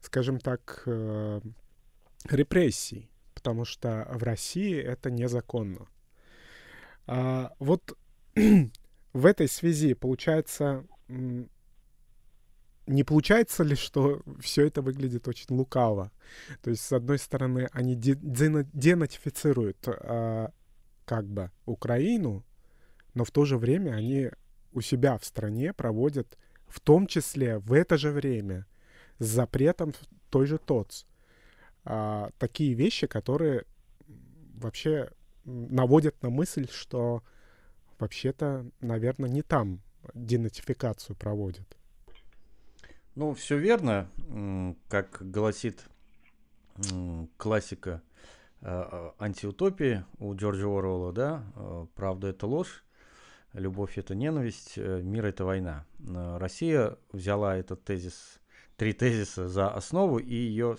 скажем 0.00 0.38
так, 0.38 0.82
репрессий 2.30 3.12
потому 3.42 3.64
что 3.64 4.06
в 4.12 4.22
России 4.22 4.80
это 4.80 5.10
незаконно. 5.10 5.88
А, 7.08 7.52
вот 7.58 7.98
в 9.12 9.26
этой 9.26 9.48
связи 9.48 9.94
получается, 9.94 10.86
не 12.86 13.04
получается 13.04 13.62
ли, 13.62 13.74
что 13.76 14.22
все 14.40 14.66
это 14.66 14.82
выглядит 14.82 15.28
очень 15.28 15.54
лукаво? 15.54 16.10
То 16.62 16.70
есть, 16.70 16.82
с 16.82 16.92
одной 16.92 17.18
стороны, 17.18 17.68
они 17.72 17.94
денатифицируют 17.94 19.78
а, 19.86 20.52
как 21.04 21.26
бы 21.26 21.50
Украину, 21.64 22.44
но 23.14 23.24
в 23.24 23.30
то 23.30 23.44
же 23.44 23.56
время 23.58 23.92
они 23.92 24.30
у 24.72 24.80
себя 24.80 25.18
в 25.18 25.24
стране 25.24 25.72
проводят, 25.72 26.38
в 26.66 26.80
том 26.80 27.06
числе 27.06 27.58
в 27.58 27.72
это 27.72 27.96
же 27.96 28.10
время, 28.10 28.66
с 29.18 29.26
запретом 29.26 29.92
той 30.30 30.46
же 30.46 30.58
ТОЦ 30.58 31.04
а, 31.84 32.30
такие 32.38 32.74
вещи, 32.74 33.06
которые 33.06 33.64
вообще 34.54 35.10
наводят 35.44 36.20
на 36.22 36.30
мысль, 36.30 36.68
что 36.70 37.22
вообще-то, 37.98 38.66
наверное, 38.80 39.28
не 39.28 39.42
там 39.42 39.82
денатификацию 40.14 41.16
проводят. 41.16 41.76
Ну, 43.14 43.34
все 43.34 43.58
верно, 43.58 44.08
как 44.88 45.18
гласит 45.20 45.84
классика 47.36 48.00
а, 48.62 49.12
а, 49.18 49.24
антиутопии 49.24 50.04
у 50.18 50.34
Джорджа 50.34 50.66
Оруэлла, 50.66 51.12
да, 51.12 51.44
правда 51.94 52.28
это 52.28 52.46
ложь, 52.46 52.82
любовь 53.52 53.98
это 53.98 54.14
ненависть, 54.14 54.74
э, 54.76 55.02
мир 55.02 55.26
это 55.26 55.44
война. 55.44 55.84
Россия 56.38 56.96
взяла 57.12 57.54
этот 57.56 57.84
тезис, 57.84 58.40
три 58.76 58.94
тезиса 58.94 59.46
за 59.46 59.68
основу 59.68 60.18
и 60.18 60.34
ее 60.34 60.78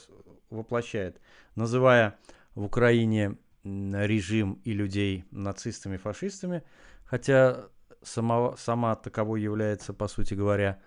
воплощает, 0.50 1.22
называя 1.56 2.18
в 2.56 2.64
Украине 2.64 3.38
режим 3.64 4.60
и 4.64 4.74
людей 4.74 5.26
нацистами, 5.30 5.98
фашистами, 5.98 6.64
хотя 7.06 7.68
сама, 8.02 8.58
сама 8.58 8.96
таковой 8.96 9.42
является, 9.44 9.94
по 9.94 10.08
сути 10.08 10.34
говоря, 10.34 10.82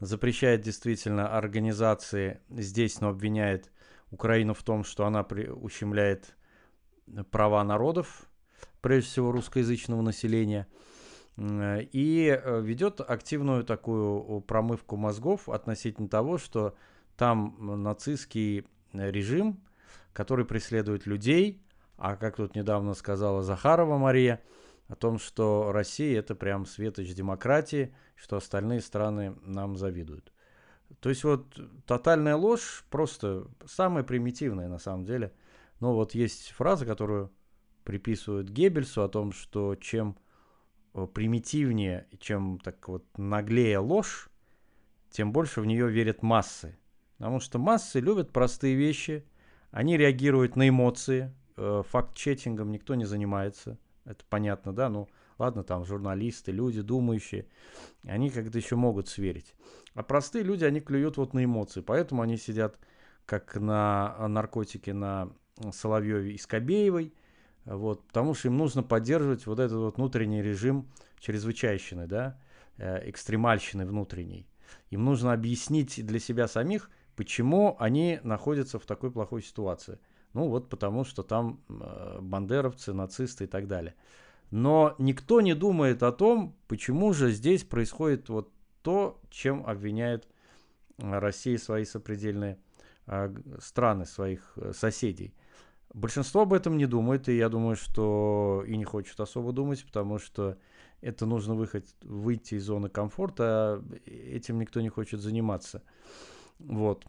запрещает 0.00 0.62
действительно 0.62 1.36
организации 1.36 2.40
здесь, 2.50 3.00
но 3.00 3.08
обвиняет 3.08 3.70
Украину 4.10 4.54
в 4.54 4.62
том, 4.62 4.84
что 4.84 5.06
она 5.06 5.22
при, 5.22 5.48
ущемляет 5.48 6.36
права 7.30 7.62
народов, 7.64 8.28
прежде 8.80 9.10
всего 9.10 9.32
русскоязычного 9.32 10.02
населения, 10.02 10.66
и 11.38 12.38
э, 12.42 12.60
ведет 12.60 13.00
активную 13.00 13.64
такую 13.64 14.42
промывку 14.42 14.96
мозгов 14.96 15.48
относительно 15.48 16.08
того, 16.08 16.36
что 16.36 16.74
там 17.16 17.82
нацистский 17.82 18.66
режим, 18.92 19.62
который 20.12 20.44
преследует 20.44 21.06
людей, 21.06 21.62
а 21.96 22.16
как 22.16 22.36
тут 22.36 22.54
недавно 22.54 22.94
сказала 22.94 23.42
Захарова 23.42 23.96
Мария, 23.96 24.40
о 24.88 24.94
том, 24.94 25.18
что 25.18 25.72
Россия 25.72 26.18
это 26.18 26.34
прям 26.34 26.66
светоч 26.66 27.14
демократии, 27.14 27.94
что 28.16 28.36
остальные 28.36 28.80
страны 28.80 29.34
нам 29.42 29.76
завидуют. 29.76 30.32
То 31.00 31.08
есть 31.08 31.24
вот 31.24 31.58
тотальная 31.86 32.36
ложь 32.36 32.84
просто 32.90 33.46
самая 33.66 34.04
примитивная 34.04 34.68
на 34.68 34.78
самом 34.78 35.04
деле. 35.04 35.32
Но 35.80 35.94
вот 35.94 36.14
есть 36.14 36.50
фраза, 36.50 36.86
которую 36.86 37.32
приписывают 37.84 38.48
Геббельсу 38.48 39.02
о 39.02 39.08
том, 39.08 39.32
что 39.32 39.74
чем 39.76 40.16
э, 40.94 41.06
примитивнее, 41.12 42.06
чем 42.20 42.58
так 42.58 42.86
вот 42.88 43.04
наглее 43.16 43.78
ложь, 43.78 44.28
тем 45.10 45.32
больше 45.32 45.60
в 45.60 45.66
нее 45.66 45.88
верят 45.90 46.22
массы. 46.22 46.78
Потому 47.18 47.40
что 47.40 47.58
массы 47.58 48.00
любят 48.00 48.32
простые 48.32 48.74
вещи, 48.74 49.24
они 49.70 49.96
реагируют 49.96 50.56
на 50.56 50.68
эмоции, 50.68 51.34
э, 51.56 51.82
факт-чекингом 51.88 52.70
никто 52.70 52.94
не 52.94 53.04
занимается, 53.04 53.78
это 54.04 54.24
понятно, 54.28 54.72
да, 54.72 54.88
ну 54.88 55.08
ладно, 55.38 55.64
там 55.64 55.84
журналисты, 55.84 56.52
люди 56.52 56.82
думающие, 56.82 57.46
они 58.04 58.30
как-то 58.30 58.58
еще 58.58 58.76
могут 58.76 59.08
сверить. 59.08 59.54
А 59.94 60.02
простые 60.02 60.44
люди, 60.44 60.64
они 60.64 60.80
клюют 60.80 61.16
вот 61.16 61.34
на 61.34 61.44
эмоции, 61.44 61.80
поэтому 61.80 62.22
они 62.22 62.36
сидят 62.36 62.78
как 63.26 63.56
на 63.56 64.28
наркотике 64.28 64.92
на 64.92 65.32
Соловьеве 65.70 66.32
и 66.32 66.38
Скобеевой, 66.38 67.14
вот, 67.64 68.06
потому 68.08 68.34
что 68.34 68.48
им 68.48 68.56
нужно 68.56 68.82
поддерживать 68.82 69.46
вот 69.46 69.58
этот 69.58 69.78
вот 69.78 69.96
внутренний 69.96 70.42
режим 70.42 70.90
чрезвычайщины, 71.20 72.06
да, 72.06 72.40
э, 72.78 73.08
экстремальщины 73.08 73.86
внутренней. 73.86 74.48
Им 74.90 75.04
нужно 75.04 75.32
объяснить 75.32 76.04
для 76.04 76.18
себя 76.18 76.48
самих– 76.48 76.90
Почему 77.16 77.76
они 77.78 78.20
находятся 78.22 78.78
в 78.78 78.86
такой 78.86 79.10
плохой 79.10 79.42
ситуации? 79.42 79.98
Ну 80.34 80.48
вот 80.48 80.68
потому, 80.68 81.04
что 81.04 81.22
там 81.22 81.60
э, 81.68 82.18
бандеровцы, 82.20 82.92
нацисты 82.92 83.44
и 83.44 83.46
так 83.46 83.68
далее. 83.68 83.94
Но 84.50 84.94
никто 84.98 85.40
не 85.40 85.54
думает 85.54 86.02
о 86.02 86.12
том, 86.12 86.54
почему 86.68 87.12
же 87.12 87.32
здесь 87.32 87.64
происходит 87.64 88.28
вот 88.28 88.50
то, 88.82 89.20
чем 89.30 89.66
обвиняет 89.66 90.28
э, 90.98 91.18
Россия 91.18 91.58
свои 91.58 91.84
сопредельные 91.84 92.58
э, 93.06 93.34
страны, 93.60 94.06
своих 94.06 94.56
соседей. 94.72 95.34
Большинство 95.94 96.42
об 96.42 96.54
этом 96.54 96.78
не 96.78 96.86
думает, 96.86 97.28
и 97.28 97.36
я 97.36 97.50
думаю, 97.50 97.76
что 97.76 98.64
и 98.66 98.76
не 98.78 98.84
хочет 98.84 99.20
особо 99.20 99.52
думать, 99.52 99.84
потому 99.84 100.18
что 100.18 100.56
это 101.02 101.26
нужно 101.26 101.54
выходить, 101.54 101.94
выйти 102.02 102.54
из 102.54 102.64
зоны 102.64 102.88
комфорта, 102.88 103.44
а 103.44 103.84
этим 104.06 104.58
никто 104.58 104.80
не 104.80 104.88
хочет 104.88 105.20
заниматься. 105.20 105.82
Вот. 106.58 107.04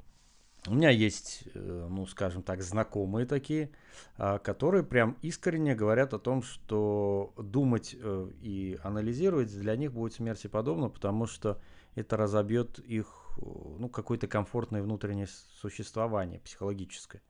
У 0.67 0.75
меня 0.75 0.89
есть, 0.89 1.43
э, 1.53 1.87
ну, 1.89 2.05
скажем 2.05 2.41
так, 2.41 2.61
знакомые 2.61 3.25
такие, 3.25 3.69
а, 4.17 4.39
которые 4.39 4.83
прям 4.83 5.17
искренне 5.21 5.75
говорят 5.75 6.13
о 6.13 6.19
том, 6.19 6.41
что 6.41 7.33
думать 7.37 7.93
э, 7.99 8.29
и 8.41 8.79
анализировать 8.81 9.51
для 9.51 9.75
них 9.75 9.91
будет 9.91 10.13
смерти 10.13 10.47
подобно, 10.47 10.87
потому 10.87 11.25
что 11.25 11.59
это 11.95 12.15
разобьет 12.15 12.79
их, 12.79 13.07
э, 13.37 13.41
ну, 13.41 13.89
какое-то 13.89 14.27
комфортное 14.27 14.81
внутреннее 14.81 15.27
существование 15.59 16.39
психологическое. 16.39 17.21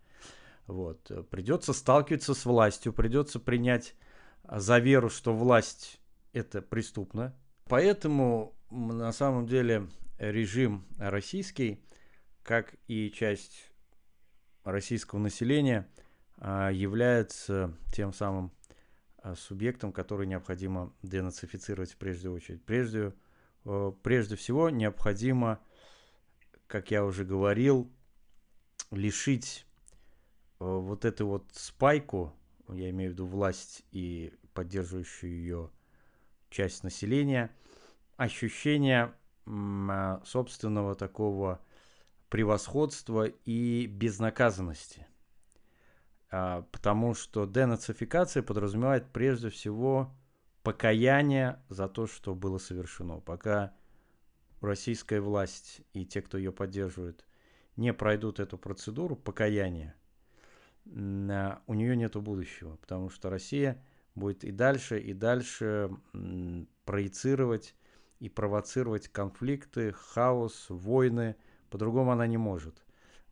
Вот. 0.68 1.12
Придется 1.32 1.74
сталкиваться 1.74 2.36
с 2.36 2.46
властью, 2.46 2.94
придется 2.94 3.40
принять 3.40 3.96
за 4.44 4.78
веру, 4.78 5.10
что 5.10 5.34
власть 5.34 6.00
это 6.34 6.62
преступно. 6.62 7.36
Поэтому 7.66 8.54
на 8.70 9.12
самом 9.12 9.48
деле 9.48 9.88
режим 10.20 10.86
российский 11.00 11.82
как 12.44 12.76
и 12.88 13.10
часть 13.12 13.72
российского 14.64 15.20
населения, 15.20 15.88
а, 16.38 16.70
является 16.70 17.74
тем 17.94 18.14
самым 18.14 18.52
а, 19.18 19.36
субъектом, 19.36 19.92
который 19.92 20.28
необходимо 20.28 20.94
денацифицировать 21.02 21.94
в 21.94 21.98
прежде 21.98 22.30
очередь. 22.30 22.64
Прежде, 22.66 23.14
э, 23.66 23.92
прежде 24.04 24.36
всего 24.36 24.70
необходимо, 24.70 25.60
как 26.68 26.92
я 26.92 27.06
уже 27.06 27.24
говорил, 27.24 27.90
лишить 28.92 29.66
э, 30.60 30.66
вот 30.66 31.06
эту 31.06 31.28
вот 31.28 31.46
спайку, 31.54 32.34
я 32.70 32.90
имею 32.90 33.12
в 33.12 33.14
виду 33.14 33.26
власть 33.26 33.84
и 33.92 34.34
поддерживающую 34.54 35.32
ее 35.32 35.70
часть 36.50 36.84
населения 36.84 37.50
ощущение 38.18 39.14
а, 39.46 40.22
собственного 40.26 40.96
такого 40.96 41.60
превосходства 42.34 43.28
и 43.28 43.86
безнаказанности. 43.86 45.06
А, 46.32 46.64
потому 46.72 47.14
что 47.14 47.46
денацификация 47.46 48.42
подразумевает 48.42 49.06
прежде 49.14 49.50
всего 49.50 50.12
покаяние 50.64 51.62
за 51.70 51.88
то, 51.88 52.08
что 52.08 52.34
было 52.34 52.58
совершено. 52.58 53.20
Пока 53.20 53.76
российская 54.62 55.22
власть 55.22 55.82
и 55.94 56.08
те, 56.08 56.24
кто 56.24 56.40
ее 56.40 56.52
поддерживает, 56.52 57.24
не 57.76 57.94
пройдут 57.94 58.40
эту 58.40 58.58
процедуру 58.58 59.16
покаяния, 59.16 59.94
а, 60.88 61.62
у 61.68 61.76
нее 61.76 61.96
нет 61.96 62.16
будущего, 62.16 62.78
потому 62.78 63.12
что 63.12 63.30
Россия 63.30 63.80
будет 64.16 64.44
и 64.44 64.50
дальше, 64.50 65.00
и 65.00 65.14
дальше 65.14 65.92
проецировать 66.84 67.76
и 68.20 68.28
провоцировать 68.28 69.08
конфликты, 69.08 69.92
хаос, 69.92 70.66
войны. 70.70 71.36
По-другому 71.74 72.12
она 72.12 72.28
не 72.28 72.38
может. 72.38 72.76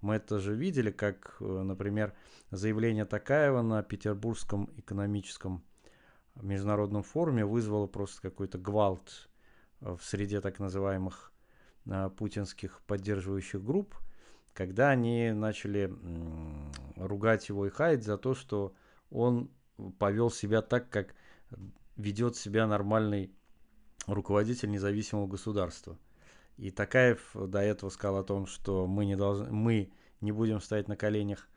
Мы 0.02 0.16
это 0.16 0.40
же 0.40 0.56
видели, 0.56 0.90
как, 0.90 1.38
э, 1.42 1.44
например, 1.46 2.16
заявление 2.50 3.06
Такаева 3.06 3.62
на 3.62 3.84
Петербургском 3.84 4.68
экономическом 4.78 5.64
международном 6.42 7.04
форуме 7.04 7.46
вызвало 7.46 7.86
просто 7.86 8.20
какой-то 8.20 8.58
гвалт 8.58 9.30
э, 9.82 9.96
в 9.96 10.04
среде 10.04 10.42
так 10.42 10.58
называемых 10.58 11.32
э, 11.86 12.10
путинских 12.18 12.82
поддерживающих 12.88 13.64
групп, 13.64 13.96
когда 14.56 14.90
они 14.90 15.34
начали 15.34 15.94
ругать 16.96 17.48
его 17.48 17.68
и 17.68 17.70
хаять 17.70 18.04
за 18.04 18.18
то, 18.18 18.34
что 18.34 18.74
он 19.12 19.52
повел 20.00 20.32
себя 20.32 20.64
так, 20.64 20.90
как 20.90 21.14
ведет 21.96 22.36
себя 22.36 22.66
нормальный 22.66 23.32
руководитель 24.08 24.72
независимого 24.72 25.28
государства– 25.28 25.96
и 26.58 26.72
Такаев 26.72 27.32
до 27.34 27.60
этого 27.60 27.90
сказал 27.90 28.20
о 28.20 28.24
том, 28.24 28.46
что 28.46 28.88
мы 28.88 29.06
не, 29.06 29.16
должны, 29.16 29.52
мы 29.52 29.92
не 30.20 30.32
будем 30.32 30.62
стоять 30.62 30.88
на 30.88 30.96
коленях 30.96 31.48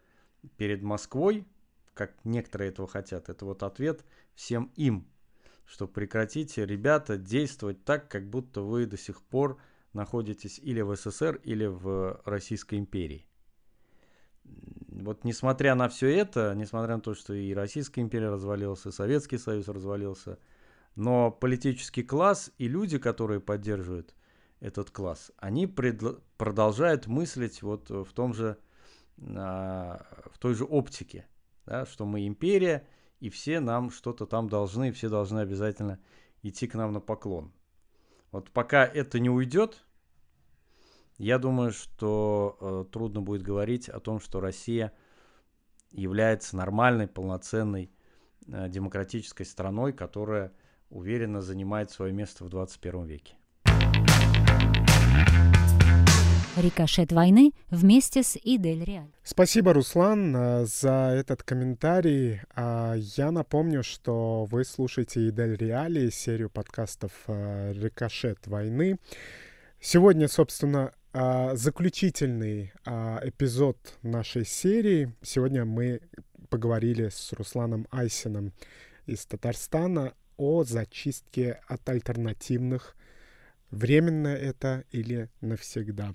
перед 0.57 0.83
Москвой, 0.83 1.47
как 1.95 2.13
некоторые 2.25 2.71
этого 2.71 2.89
хотят. 2.89 3.29
Это 3.29 3.45
вот 3.45 3.63
ответ 3.63 4.05
всем 4.35 4.71
им, 4.77 5.07
что 5.65 5.87
прекратите, 5.87 6.67
ребята, 6.67 7.17
действовать 7.17 7.85
так, 7.85 8.09
как 8.09 8.29
будто 8.29 8.63
вы 8.63 8.87
до 8.87 8.97
сих 8.97 9.23
пор 9.23 9.59
находитесь 9.93 10.59
или 10.59 10.81
в 10.81 10.95
СССР, 10.97 11.41
или 11.45 11.67
в 11.67 12.21
Российской 12.25 12.79
империи. 12.79 13.27
Вот 14.45 15.25
несмотря 15.25 15.75
на 15.75 15.89
все 15.89 16.09
это, 16.09 16.55
несмотря 16.55 16.97
на 16.97 17.01
то, 17.01 17.15
что 17.15 17.33
и 17.35 17.55
Российская 17.55 18.01
империя 18.01 18.29
развалилась, 18.29 18.87
и 18.87 18.91
Советский 18.91 19.39
Союз 19.39 19.69
развалился, 19.69 20.39
но 20.95 21.31
политический 21.31 22.03
класс 22.03 22.53
и 22.59 22.69
люди, 22.69 22.99
которые 22.99 23.41
поддерживают 23.41 24.15
этот 24.65 24.91
класс, 24.91 25.31
они 25.37 25.67
пред, 25.67 26.03
продолжают 26.39 27.07
мыслить 27.07 27.63
вот 27.63 27.91
в 27.91 28.11
том 28.15 28.33
же, 28.33 28.57
а, 29.21 30.07
в 30.33 30.39
той 30.39 30.55
же 30.55 30.65
оптике, 30.65 31.27
да, 31.67 31.85
что 31.85 32.07
мы 32.07 32.27
империя, 32.27 32.89
и 33.21 33.29
все 33.29 33.61
нам 33.61 33.91
что-то 33.91 34.25
там 34.25 34.49
должны, 34.49 34.91
все 34.91 35.11
должны 35.11 35.41
обязательно 35.41 36.01
идти 36.43 36.67
к 36.67 36.75
нам 36.77 36.93
на 36.93 37.01
поклон. 37.01 37.53
Вот 38.33 38.51
пока 38.51 38.87
это 38.87 39.21
не 39.21 39.29
уйдет, 39.29 39.85
я 41.19 41.39
думаю, 41.39 41.71
что 41.71 42.57
э, 42.59 42.91
трудно 42.91 43.21
будет 43.21 43.43
говорить 43.43 43.91
о 43.91 44.01
том, 44.01 44.19
что 44.19 44.41
Россия 44.41 44.95
является 45.91 46.57
нормальной, 46.57 47.07
полноценной 47.07 47.93
э, 48.47 48.71
демократической 48.71 49.45
страной, 49.45 49.93
которая 49.93 50.55
уверенно 50.89 51.43
занимает 51.43 51.91
свое 51.91 52.15
место 52.15 52.45
в 52.45 52.49
21 52.49 53.05
веке. 53.05 53.37
Рикошет 56.57 57.11
войны 57.11 57.53
вместе 57.71 58.23
с 58.23 58.39
Идель 58.41 58.85
Реаль. 58.85 59.11
Спасибо, 59.25 59.73
Руслан, 59.73 60.37
э, 60.37 60.67
за 60.67 61.13
этот 61.17 61.43
комментарий. 61.43 62.41
А, 62.55 62.95
я 62.95 63.33
напомню, 63.33 63.83
что 63.83 64.45
вы 64.45 64.65
слушаете 64.65 65.29
Идель 65.29 65.57
Реали, 65.57 66.11
серию 66.11 66.51
подкастов 66.51 67.11
э, 67.27 67.73
«Рикошет 67.73 68.47
войны». 68.47 68.99
Сегодня, 69.81 70.29
собственно, 70.29 70.93
а, 71.13 71.57
заключительный 71.57 72.73
эпизод 72.85 73.77
нашей 74.03 74.47
серии. 74.47 75.13
Сегодня 75.23 75.65
мы 75.65 76.01
поговорили 76.49 77.09
с 77.09 77.33
Русланом 77.33 77.89
Айсином 77.91 78.53
из 79.07 79.27
Татарстана 79.27 80.15
о 80.37 80.63
зачистке 80.63 81.61
от 81.67 81.89
альтернативных 81.89 82.97
временно 83.75 84.29
это 84.29 84.85
или 84.91 85.29
навсегда. 85.41 86.15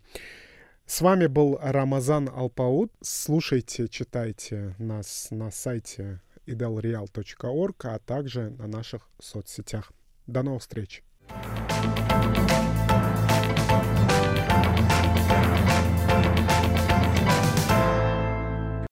С 0.85 1.01
вами 1.01 1.27
был 1.27 1.59
Рамазан 1.61 2.29
Алпаут. 2.29 2.91
Слушайте, 3.01 3.87
читайте 3.87 4.75
нас 4.79 5.27
на 5.29 5.51
сайте 5.51 6.21
idalreal.org, 6.47 7.75
а 7.83 7.99
также 7.99 8.49
на 8.49 8.67
наших 8.67 9.07
соцсетях. 9.19 9.91
До 10.25 10.41
новых 10.41 10.61
встреч! 10.61 11.03
thank 11.29 11.97
you 11.97 11.98